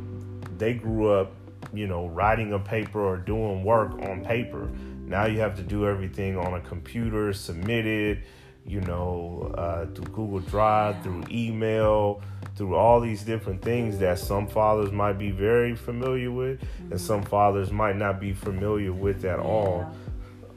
they 0.59 0.74
grew 0.74 1.11
up, 1.11 1.33
you 1.72 1.87
know, 1.87 2.09
writing 2.09 2.52
a 2.52 2.59
paper 2.59 3.05
or 3.05 3.16
doing 3.16 3.64
work 3.64 3.92
on 4.02 4.24
paper. 4.24 4.68
Now 5.07 5.26
you 5.26 5.38
have 5.40 5.57
to 5.57 5.62
do 5.62 5.87
everything 5.87 6.37
on 6.37 6.55
a 6.55 6.61
computer, 6.61 7.33
submit 7.33 7.87
it, 7.87 8.18
you 8.66 8.81
know, 8.81 9.55
uh, 9.57 9.87
through 9.87 10.07
Google 10.07 10.40
Drive, 10.40 11.02
through 11.05 11.24
email, 11.31 12.20
through 12.57 12.74
all 12.74 13.00
these 13.00 13.22
different 13.22 13.62
things 13.62 13.98
that 13.98 14.18
some 14.18 14.48
fathers 14.48 14.90
might 14.90 15.18
be 15.18 15.31
very 15.31 15.76
familiar 15.76 16.33
with, 16.33 16.61
mm-hmm. 16.61 16.92
and 16.92 17.00
some 17.00 17.22
fathers 17.22 17.70
might 17.70 17.96
not 17.96 18.18
be 18.18 18.33
familiar 18.33 18.92
with 18.92 19.24
at 19.24 19.38
all. 19.38 19.87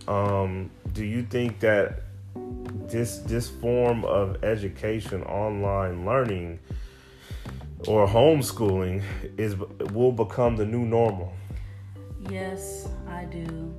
Um, 0.08 0.72
do 0.94 1.06
you 1.06 1.24
think 1.24 1.60
that 1.60 2.02
this 2.88 3.20
this 3.20 3.50
form 3.50 4.04
of 4.06 4.44
education, 4.44 5.24
online 5.24 6.06
learning, 6.06 6.60
or 7.88 8.08
homeschooling 8.08 9.04
is 9.38 9.56
will 9.92 10.12
become 10.12 10.56
the 10.56 10.66
new 10.66 10.86
normal? 10.86 11.34
Yes, 12.30 12.88
I 13.08 13.26
do. 13.26 13.74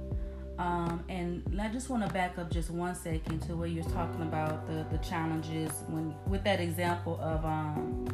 Um, 0.59 1.03
and 1.09 1.59
I 1.59 1.69
just 1.69 1.89
want 1.89 2.07
to 2.07 2.13
back 2.13 2.37
up 2.37 2.51
just 2.51 2.69
one 2.69 2.95
second 2.95 3.41
to 3.47 3.57
where 3.57 3.67
you're 3.67 3.83
talking 3.83 4.21
about 4.21 4.67
the, 4.67 4.85
the 4.95 5.03
challenges 5.03 5.73
when 5.89 6.15
with 6.27 6.45
that 6.45 6.61
example 6.61 7.19
of 7.23 7.43
um, 7.47 8.07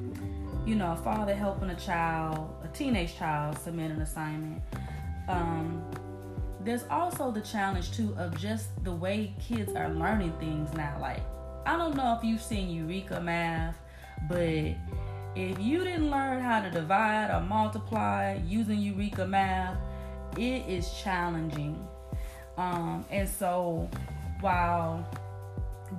you 0.64 0.76
know 0.76 0.92
a 0.92 0.96
father 0.96 1.34
helping 1.34 1.70
a 1.70 1.74
child, 1.74 2.54
a 2.62 2.68
teenage 2.68 3.16
child 3.16 3.58
submit 3.58 3.90
an 3.90 4.00
assignment. 4.00 4.62
Um, 5.28 5.82
there's 6.66 6.84
also 6.90 7.30
the 7.30 7.40
challenge 7.40 7.92
too 7.92 8.14
of 8.18 8.36
just 8.38 8.68
the 8.84 8.92
way 8.92 9.34
kids 9.40 9.72
are 9.74 9.88
learning 9.88 10.32
things 10.38 10.72
now. 10.74 10.98
Like 11.00 11.22
I 11.64 11.76
don't 11.76 11.96
know 11.96 12.16
if 12.18 12.24
you've 12.24 12.42
seen 12.42 12.70
Eureka 12.70 13.20
Math, 13.20 13.76
but 14.28 14.74
if 15.34 15.58
you 15.58 15.84
didn't 15.84 16.10
learn 16.10 16.40
how 16.40 16.60
to 16.60 16.70
divide 16.70 17.30
or 17.30 17.40
multiply 17.40 18.38
using 18.44 18.80
Eureka 18.80 19.26
Math, 19.26 19.76
it 20.36 20.66
is 20.68 20.92
challenging 21.02 21.86
um, 22.56 23.04
and 23.10 23.28
so 23.28 23.88
while 24.40 25.06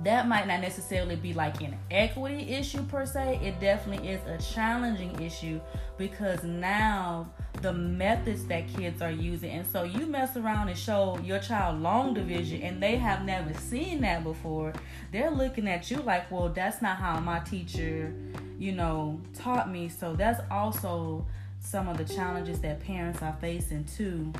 that 0.04 0.28
might 0.28 0.46
not 0.46 0.60
necessarily 0.60 1.16
be 1.16 1.32
like 1.32 1.60
an 1.62 1.76
equity 1.90 2.50
issue 2.50 2.82
per 2.84 3.06
se, 3.06 3.40
it 3.42 3.58
definitely 3.60 4.08
is 4.08 4.20
a 4.26 4.38
challenging 4.52 5.20
issue 5.20 5.60
because 5.96 6.42
now 6.42 7.30
the 7.62 7.72
methods 7.72 8.44
that 8.46 8.68
kids 8.74 9.02
are 9.02 9.10
using. 9.10 9.50
And 9.50 9.66
so 9.66 9.82
you 9.82 10.06
mess 10.06 10.36
around 10.36 10.68
and 10.68 10.78
show 10.78 11.18
your 11.24 11.38
child 11.38 11.80
long 11.80 12.14
division 12.14 12.62
and 12.62 12.82
they 12.82 12.96
have 12.96 13.24
never 13.24 13.52
seen 13.54 14.00
that 14.02 14.24
before. 14.24 14.72
They're 15.12 15.30
looking 15.30 15.68
at 15.68 15.90
you 15.90 15.98
like, 15.98 16.30
well, 16.30 16.48
that's 16.48 16.80
not 16.80 16.98
how 16.98 17.18
my 17.20 17.40
teacher, 17.40 18.14
you 18.58 18.72
know, 18.72 19.20
taught 19.34 19.70
me. 19.70 19.88
So 19.88 20.14
that's 20.14 20.40
also 20.50 21.26
some 21.60 21.88
of 21.88 21.98
the 21.98 22.04
challenges 22.04 22.60
that 22.60 22.80
parents 22.80 23.22
are 23.22 23.36
facing 23.40 23.84
too. 23.84 24.32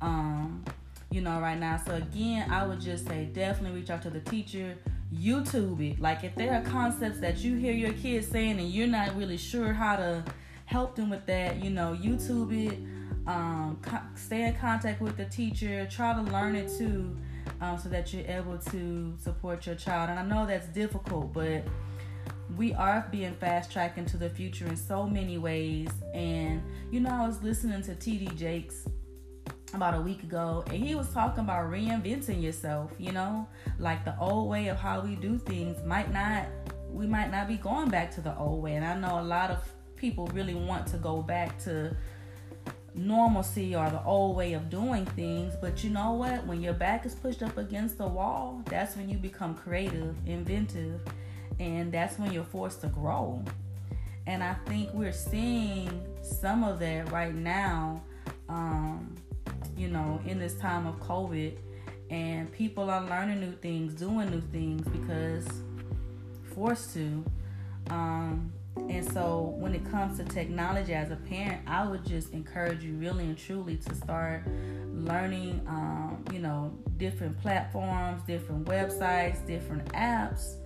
Um, 0.00 0.64
you 1.10 1.20
know, 1.20 1.40
right 1.40 1.58
now. 1.58 1.76
So 1.84 1.94
again, 1.94 2.50
I 2.50 2.64
would 2.64 2.80
just 2.80 3.06
say 3.06 3.24
definitely 3.32 3.80
reach 3.80 3.90
out 3.90 4.02
to 4.02 4.10
the 4.10 4.20
teacher. 4.20 4.76
YouTube 5.12 5.80
it. 5.80 6.00
Like 6.00 6.22
if 6.22 6.36
there 6.36 6.54
are 6.54 6.62
concepts 6.62 7.18
that 7.18 7.38
you 7.38 7.56
hear 7.56 7.72
your 7.72 7.92
kids 7.94 8.28
saying 8.28 8.60
and 8.60 8.70
you're 8.70 8.86
not 8.86 9.16
really 9.16 9.36
sure 9.36 9.72
how 9.72 9.96
to 9.96 10.24
help 10.70 10.94
them 10.94 11.10
with 11.10 11.26
that, 11.26 11.62
you 11.62 11.68
know, 11.68 11.98
YouTube 12.00 12.52
it. 12.52 12.78
Um, 13.26 13.78
co- 13.82 13.98
stay 14.14 14.44
in 14.44 14.54
contact 14.54 15.00
with 15.00 15.16
the 15.16 15.24
teacher. 15.24 15.86
Try 15.90 16.14
to 16.14 16.22
learn 16.22 16.54
it 16.54 16.70
too, 16.78 17.16
um, 17.60 17.76
so 17.76 17.88
that 17.88 18.14
you're 18.14 18.26
able 18.26 18.56
to 18.70 19.14
support 19.18 19.66
your 19.66 19.74
child. 19.74 20.10
And 20.10 20.18
I 20.18 20.22
know 20.22 20.46
that's 20.46 20.68
difficult, 20.68 21.32
but 21.32 21.64
we 22.56 22.72
are 22.72 23.06
being 23.10 23.34
fast 23.34 23.72
tracked 23.72 23.98
into 23.98 24.16
the 24.16 24.30
future 24.30 24.66
in 24.66 24.76
so 24.76 25.06
many 25.06 25.38
ways. 25.38 25.90
And 26.14 26.62
you 26.92 27.00
know, 27.00 27.10
I 27.10 27.26
was 27.26 27.42
listening 27.42 27.82
to 27.82 27.94
TD 27.96 28.36
Jakes 28.36 28.88
about 29.74 29.94
a 29.94 30.00
week 30.00 30.22
ago 30.24 30.64
and 30.66 30.82
he 30.82 30.96
was 30.96 31.08
talking 31.12 31.44
about 31.44 31.70
reinventing 31.70 32.42
yourself 32.42 32.90
you 32.98 33.12
know 33.12 33.46
like 33.78 34.04
the 34.04 34.18
old 34.18 34.48
way 34.48 34.66
of 34.66 34.76
how 34.76 35.00
we 35.00 35.14
do 35.14 35.38
things 35.38 35.80
might 35.84 36.12
not 36.12 36.44
we 36.90 37.06
might 37.06 37.30
not 37.30 37.46
be 37.46 37.54
going 37.54 37.88
back 37.88 38.12
to 38.12 38.20
the 38.20 38.36
old 38.36 38.60
way 38.60 38.74
and 38.74 38.84
i 38.84 38.96
know 38.96 39.20
a 39.20 39.22
lot 39.22 39.48
of 39.48 39.62
people 40.00 40.26
really 40.28 40.54
want 40.54 40.86
to 40.86 40.96
go 40.96 41.22
back 41.22 41.58
to 41.62 41.96
normalcy 42.94 43.76
or 43.76 43.88
the 43.90 44.02
old 44.02 44.36
way 44.36 44.54
of 44.54 44.68
doing 44.68 45.06
things 45.06 45.54
but 45.60 45.84
you 45.84 45.90
know 45.90 46.12
what 46.12 46.44
when 46.46 46.60
your 46.60 46.74
back 46.74 47.06
is 47.06 47.14
pushed 47.14 47.42
up 47.42 47.56
against 47.56 47.98
the 47.98 48.06
wall 48.06 48.62
that's 48.66 48.96
when 48.96 49.08
you 49.08 49.16
become 49.16 49.54
creative 49.54 50.16
inventive 50.26 51.00
and 51.60 51.92
that's 51.92 52.18
when 52.18 52.32
you're 52.32 52.42
forced 52.42 52.80
to 52.80 52.88
grow 52.88 53.40
and 54.26 54.42
i 54.42 54.54
think 54.66 54.92
we're 54.92 55.12
seeing 55.12 56.02
some 56.20 56.64
of 56.64 56.80
that 56.80 57.10
right 57.12 57.34
now 57.34 58.02
um, 58.50 59.16
you 59.76 59.88
know, 59.88 60.20
in 60.26 60.38
this 60.38 60.54
time 60.54 60.86
of 60.86 60.96
COVID. 61.00 61.56
And 62.10 62.52
people 62.52 62.90
are 62.90 63.02
learning 63.02 63.40
new 63.40 63.52
things, 63.52 63.94
doing 63.94 64.30
new 64.30 64.40
things 64.40 64.86
because 64.88 65.46
forced 66.54 66.92
to. 66.94 67.24
Um, 67.88 68.52
and 68.76 69.12
so 69.12 69.54
when 69.58 69.74
it 69.74 69.84
comes 69.90 70.18
to 70.18 70.24
technology 70.24 70.94
as 70.94 71.10
a 71.10 71.16
parent, 71.16 71.60
I 71.66 71.86
would 71.86 72.04
just 72.04 72.32
encourage 72.32 72.82
you 72.82 72.94
really 72.94 73.24
and 73.24 73.36
truly 73.36 73.76
to 73.76 73.94
start 73.94 74.44
learning, 74.92 75.60
um, 75.66 76.24
you 76.32 76.38
know, 76.38 76.76
different 76.96 77.40
platforms, 77.40 78.22
different 78.26 78.66
websites, 78.66 79.44
different 79.46 79.84
apps, 79.92 80.56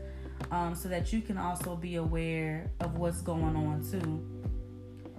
um, 0.50 0.74
so 0.74 0.88
that 0.88 1.12
you 1.12 1.20
can 1.20 1.38
also 1.38 1.76
be 1.76 1.96
aware 1.96 2.70
of 2.80 2.98
what's 2.98 3.22
going 3.22 3.56
on 3.56 3.82
too 3.90 4.24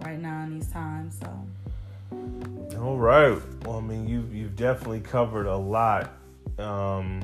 right 0.05 0.19
now 0.19 0.43
in 0.43 0.59
these 0.59 0.69
times. 0.69 1.19
So. 1.19 2.77
All 2.79 2.97
right. 2.97 3.41
Well, 3.63 3.77
I 3.77 3.81
mean, 3.81 4.07
you've 4.07 4.33
you've 4.33 4.55
definitely 4.55 4.99
covered 4.99 5.47
a 5.47 5.55
lot. 5.55 6.13
Um, 6.59 7.21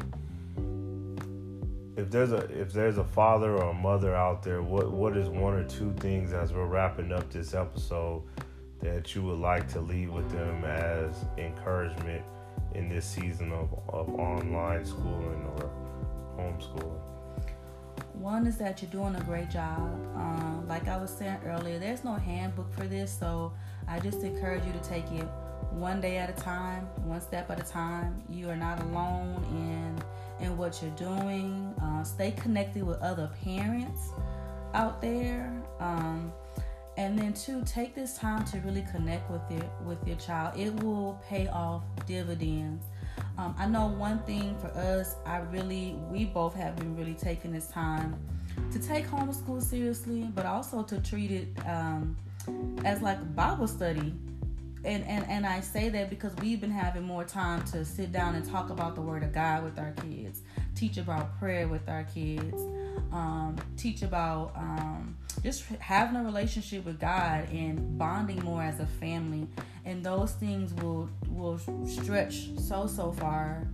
if 1.98 2.10
there's 2.10 2.32
a 2.32 2.38
if 2.60 2.72
there's 2.72 2.98
a 2.98 3.04
father 3.04 3.58
or 3.58 3.72
a 3.72 3.74
mother 3.74 4.16
out 4.16 4.44
there, 4.44 4.62
what 4.62 4.92
what 4.92 5.18
is 5.18 5.28
one 5.30 5.54
or 5.54 5.64
two 5.64 5.94
things 6.00 6.34
as 6.34 6.54
we're 6.54 6.66
wrapping 6.66 7.12
up 7.12 7.30
this 7.32 7.54
episode 7.54 8.24
that 8.82 9.14
you 9.14 9.22
would 9.24 9.40
like 9.40 9.68
to 9.74 9.82
leave 9.82 10.12
with 10.12 10.30
them 10.32 10.64
as 10.64 11.26
encouragement 11.38 12.24
in 12.74 12.90
this 12.90 13.06
season 13.06 13.52
of, 13.52 13.74
of 13.90 14.10
online 14.16 14.86
schooling 14.86 15.46
or 15.58 15.70
homeschooling? 16.38 17.00
One 18.14 18.48
is 18.48 18.58
that 18.58 18.82
you're 18.82 18.92
doing 18.92 19.16
a 19.16 19.24
great 19.24 19.50
job. 19.50 19.80
Um, 20.16 20.66
like 20.68 20.88
I 20.88 20.98
was 20.98 21.10
saying 21.10 21.40
earlier, 21.46 21.80
there's 21.80 22.04
no 22.04 22.14
handbook 22.14 22.72
for 22.74 22.86
this, 22.86 23.16
so 23.18 23.54
I 23.88 24.00
just 24.00 24.22
encourage 24.22 24.64
you 24.66 24.74
to 24.74 24.80
take 24.80 25.12
it 25.12 25.28
one 25.72 26.02
day 26.02 26.18
at 26.18 26.30
a 26.30 26.42
time, 26.42 26.84
one 27.04 27.22
step 27.22 27.50
at 27.50 27.60
a 27.60 27.64
time. 27.64 28.22
You 28.30 28.50
are 28.50 28.56
not 28.56 28.82
alone 28.82 29.44
in 29.52 30.04
in 30.42 30.58
what 30.58 30.82
you're 30.82 30.92
doing. 30.92 31.74
Uh, 31.82 32.04
stay 32.04 32.32
connected 32.32 32.84
with 32.84 33.00
other 33.00 33.30
parents 33.44 34.10
out 34.74 35.02
there. 35.02 35.52
Um, 35.80 36.32
and 36.98 37.18
then 37.18 37.34
two, 37.34 37.64
take 37.66 37.96
this 37.96 38.18
time 38.18 38.46
to 38.46 38.60
really 38.60 38.86
connect 38.92 39.30
with 39.32 39.42
it 39.50 39.70
with 39.86 40.06
your 40.06 40.18
child. 40.18 40.60
It 40.60 40.72
will 40.84 41.20
pay 41.28 41.48
off 41.48 41.84
dividends. 42.06 42.86
Um, 43.38 43.56
I 43.58 43.68
know 43.68 43.88
one 43.88 44.20
thing 44.24 44.58
for 44.60 44.68
us, 44.68 45.16
I 45.26 45.38
really, 45.38 45.96
we 46.10 46.26
both 46.26 46.54
have 46.56 46.76
been 46.76 46.96
really 46.96 47.14
taking 47.14 47.52
this 47.52 47.68
time 47.68 48.20
to 48.72 48.80
take 48.80 49.08
homeschool 49.08 49.62
seriously, 49.62 50.30
but 50.36 50.46
also 50.46 50.84
to 50.84 51.00
treat 51.00 51.32
it 51.32 51.48
um, 51.66 52.18
as 52.84 53.02
like 53.02 53.36
Bible 53.36 53.68
study. 53.68 54.14
And, 54.84 55.06
and 55.06 55.26
and 55.30 55.46
I 55.46 55.60
say 55.60 55.90
that 55.90 56.10
because 56.10 56.36
we've 56.38 56.60
been 56.60 56.72
having 56.72 57.04
more 57.04 57.24
time 57.24 57.64
to 57.66 57.86
sit 57.86 58.12
down 58.12 58.34
and 58.34 58.44
talk 58.50 58.72
about 58.72 58.96
the 58.96 59.02
Word 59.02 59.22
of 59.22 59.32
God 59.32 59.64
with 59.64 59.78
our 59.78 59.92
kids, 59.92 60.42
teach 60.76 60.98
about 60.98 61.38
prayer 61.38 61.68
with 61.68 61.88
our 61.88 62.04
kids, 62.06 62.60
um, 63.12 63.58
teach 63.78 64.02
about 64.02 64.54
um, 64.56 65.16
just 65.44 65.66
having 65.80 66.16
a 66.16 66.24
relationship 66.24 66.84
with 66.84 67.00
God 67.00 67.48
and 67.52 67.96
bonding 67.98 68.44
more 68.44 68.64
as 68.64 68.80
a 68.80 68.88
family, 68.88 69.48
and 69.86 70.04
those 70.04 70.32
things 70.32 70.74
will 70.82 71.08
will 71.30 71.60
stretch 71.86 72.50
so 72.58 72.88
so 72.88 73.12
far. 73.12 73.68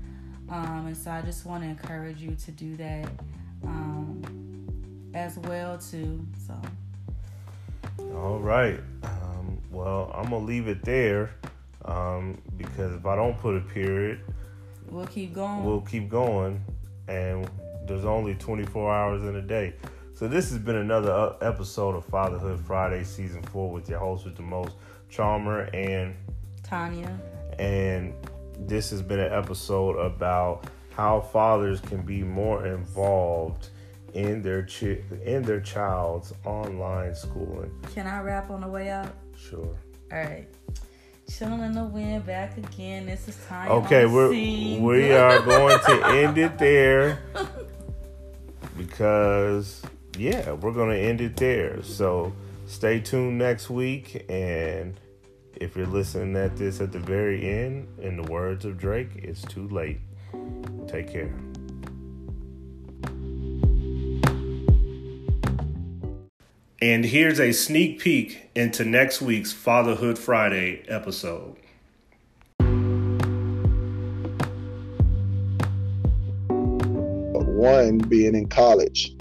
Um, 0.50 0.88
and 0.88 0.98
so 0.98 1.12
I 1.12 1.22
just 1.22 1.46
want 1.46 1.64
to 1.64 1.70
encourage 1.70 2.22
you 2.22 2.36
to 2.36 2.52
do 2.52 2.76
that 2.78 3.10
um, 3.64 5.10
as 5.14 5.38
well 5.40 5.78
too. 5.78 6.26
So. 6.46 6.54
All 8.14 8.40
right. 8.40 8.80
Well, 9.72 10.12
I'm 10.14 10.30
gonna 10.30 10.46
leave 10.46 10.68
it 10.68 10.84
there 10.84 11.32
um, 11.86 12.42
because 12.58 12.94
if 12.94 13.06
I 13.06 13.16
don't 13.16 13.38
put 13.38 13.56
a 13.56 13.62
period, 13.62 14.22
we'll 14.90 15.08
keep 15.08 15.34
going. 15.34 15.64
We'll 15.66 15.82
keep 15.82 16.10
going, 16.10 16.64
and 17.08 17.50
there's 17.86 18.06
only 18.06 18.36
24 18.36 18.94
hours 18.94 19.24
in 19.24 19.36
a 19.36 19.42
day. 19.42 19.74
So 20.14 20.28
this 20.28 20.50
has 20.50 20.58
been 20.60 20.78
another 20.78 21.12
uh, 21.12 21.38
episode 21.42 21.96
of 21.96 22.06
Fatherhood 22.06 22.60
Friday, 22.66 23.04
season 23.04 23.44
four, 23.44 23.72
with 23.72 23.88
your 23.88 24.00
host 24.00 24.26
with 24.26 24.36
the 24.36 24.42
most, 24.42 24.74
Chalmer 25.10 25.70
and 25.76 26.16
Tanya. 26.64 27.20
And 27.60 28.14
this 28.60 28.90
has 28.90 29.02
been 29.02 29.20
an 29.20 29.32
episode 29.32 29.94
about 29.96 30.66
how 30.96 31.22
fathers 31.22 31.80
can 31.80 32.02
be 32.02 32.24
more 32.24 32.66
involved 32.66 33.70
in 34.14 34.42
their 34.42 34.64
chi- 34.64 35.04
in 35.24 35.44
their 35.44 35.60
child's 35.60 36.34
online 36.44 37.14
schooling. 37.14 37.72
Can 37.94 38.08
I 38.08 38.22
wrap 38.22 38.50
on 38.50 38.62
the 38.62 38.68
way 38.68 38.90
out? 38.90 39.14
Sure. 39.38 39.78
All 40.12 40.18
right. 40.18 40.48
Chilling 41.30 41.62
in 41.62 41.74
the 41.74 41.84
wind, 41.84 42.26
back 42.26 42.58
again. 42.58 43.06
This 43.06 43.28
is 43.28 43.38
time. 43.48 43.70
Okay, 43.70 44.06
we're 44.06 44.30
we 44.30 45.12
are 45.12 45.42
going 45.42 45.78
to 45.86 46.08
end 46.08 46.38
it 46.38 46.58
there 46.58 47.20
because 48.78 49.82
yeah, 50.18 50.54
we're 50.54 50.72
going 50.72 50.90
to 50.90 50.98
end 50.98 51.22
it 51.22 51.36
there. 51.36 51.84
So 51.84 52.34
stay 52.66 53.00
tuned 53.00 53.38
next 53.38 53.70
week. 53.70 54.26
And 54.30 54.98
if 55.56 55.76
you're 55.76 55.86
listening 55.86 56.36
at 56.38 56.56
this 56.56 56.80
at 56.80 56.92
the 56.92 57.00
very 57.00 57.48
end, 57.50 57.88
in 58.00 58.16
the 58.18 58.24
words 58.32 58.66
of 58.66 58.78
Drake, 58.78 59.10
it's 59.16 59.42
too 59.42 59.68
late. 59.68 60.00
Take 60.88 61.12
care. 61.12 61.34
And 66.80 67.06
here's 67.06 67.40
a 67.40 67.54
sneak 67.54 68.00
peek 68.00 68.52
into 68.54 68.86
next 68.86 69.20
week's 69.20 69.52
Fatherhood 69.52 70.20
Friday 70.20 70.84
episode. 70.88 71.56
One 77.58 77.98
being 77.98 78.36
in 78.36 78.48
college 78.48 79.16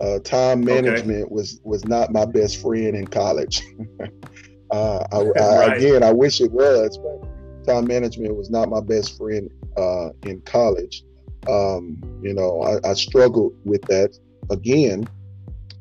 uh, 0.00 0.18
time 0.18 0.62
management 0.62 1.24
okay. 1.24 1.32
was 1.34 1.60
was 1.64 1.86
not 1.86 2.12
my 2.12 2.26
best 2.26 2.60
friend 2.60 2.94
in 2.94 3.06
college. 3.06 3.62
uh, 4.70 5.04
I, 5.12 5.16
I, 5.16 5.22
right. 5.22 5.76
Again, 5.78 6.02
I 6.02 6.12
wish 6.12 6.42
it 6.42 6.52
was, 6.52 6.98
but 6.98 7.66
time 7.66 7.86
management 7.86 8.36
was 8.36 8.50
not 8.50 8.68
my 8.68 8.80
best 8.80 9.16
friend 9.16 9.50
uh, 9.78 10.10
in 10.26 10.42
college. 10.42 11.02
Um, 11.48 11.98
you 12.22 12.34
know, 12.34 12.62
I, 12.62 12.90
I, 12.90 12.92
struggled 12.92 13.54
with 13.64 13.80
that 13.86 14.14
again 14.50 15.08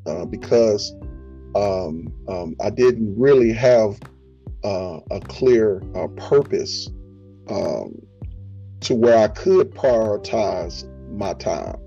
uh, 0.06 0.24
because 0.24 0.94
um, 1.56 2.14
um, 2.28 2.56
I 2.62 2.70
didn't 2.70 3.18
really 3.18 3.54
have 3.54 4.00
uh, 4.64 5.00
a 5.12 5.20
clear 5.22 5.82
uh, 5.96 6.08
purpose 6.10 6.90
um, 7.50 8.02
to 8.82 8.96
where 8.96 9.18
I 9.18 9.28
could 9.30 9.72
prioritize 9.72 10.86
my 11.12 11.34
time 11.34 11.78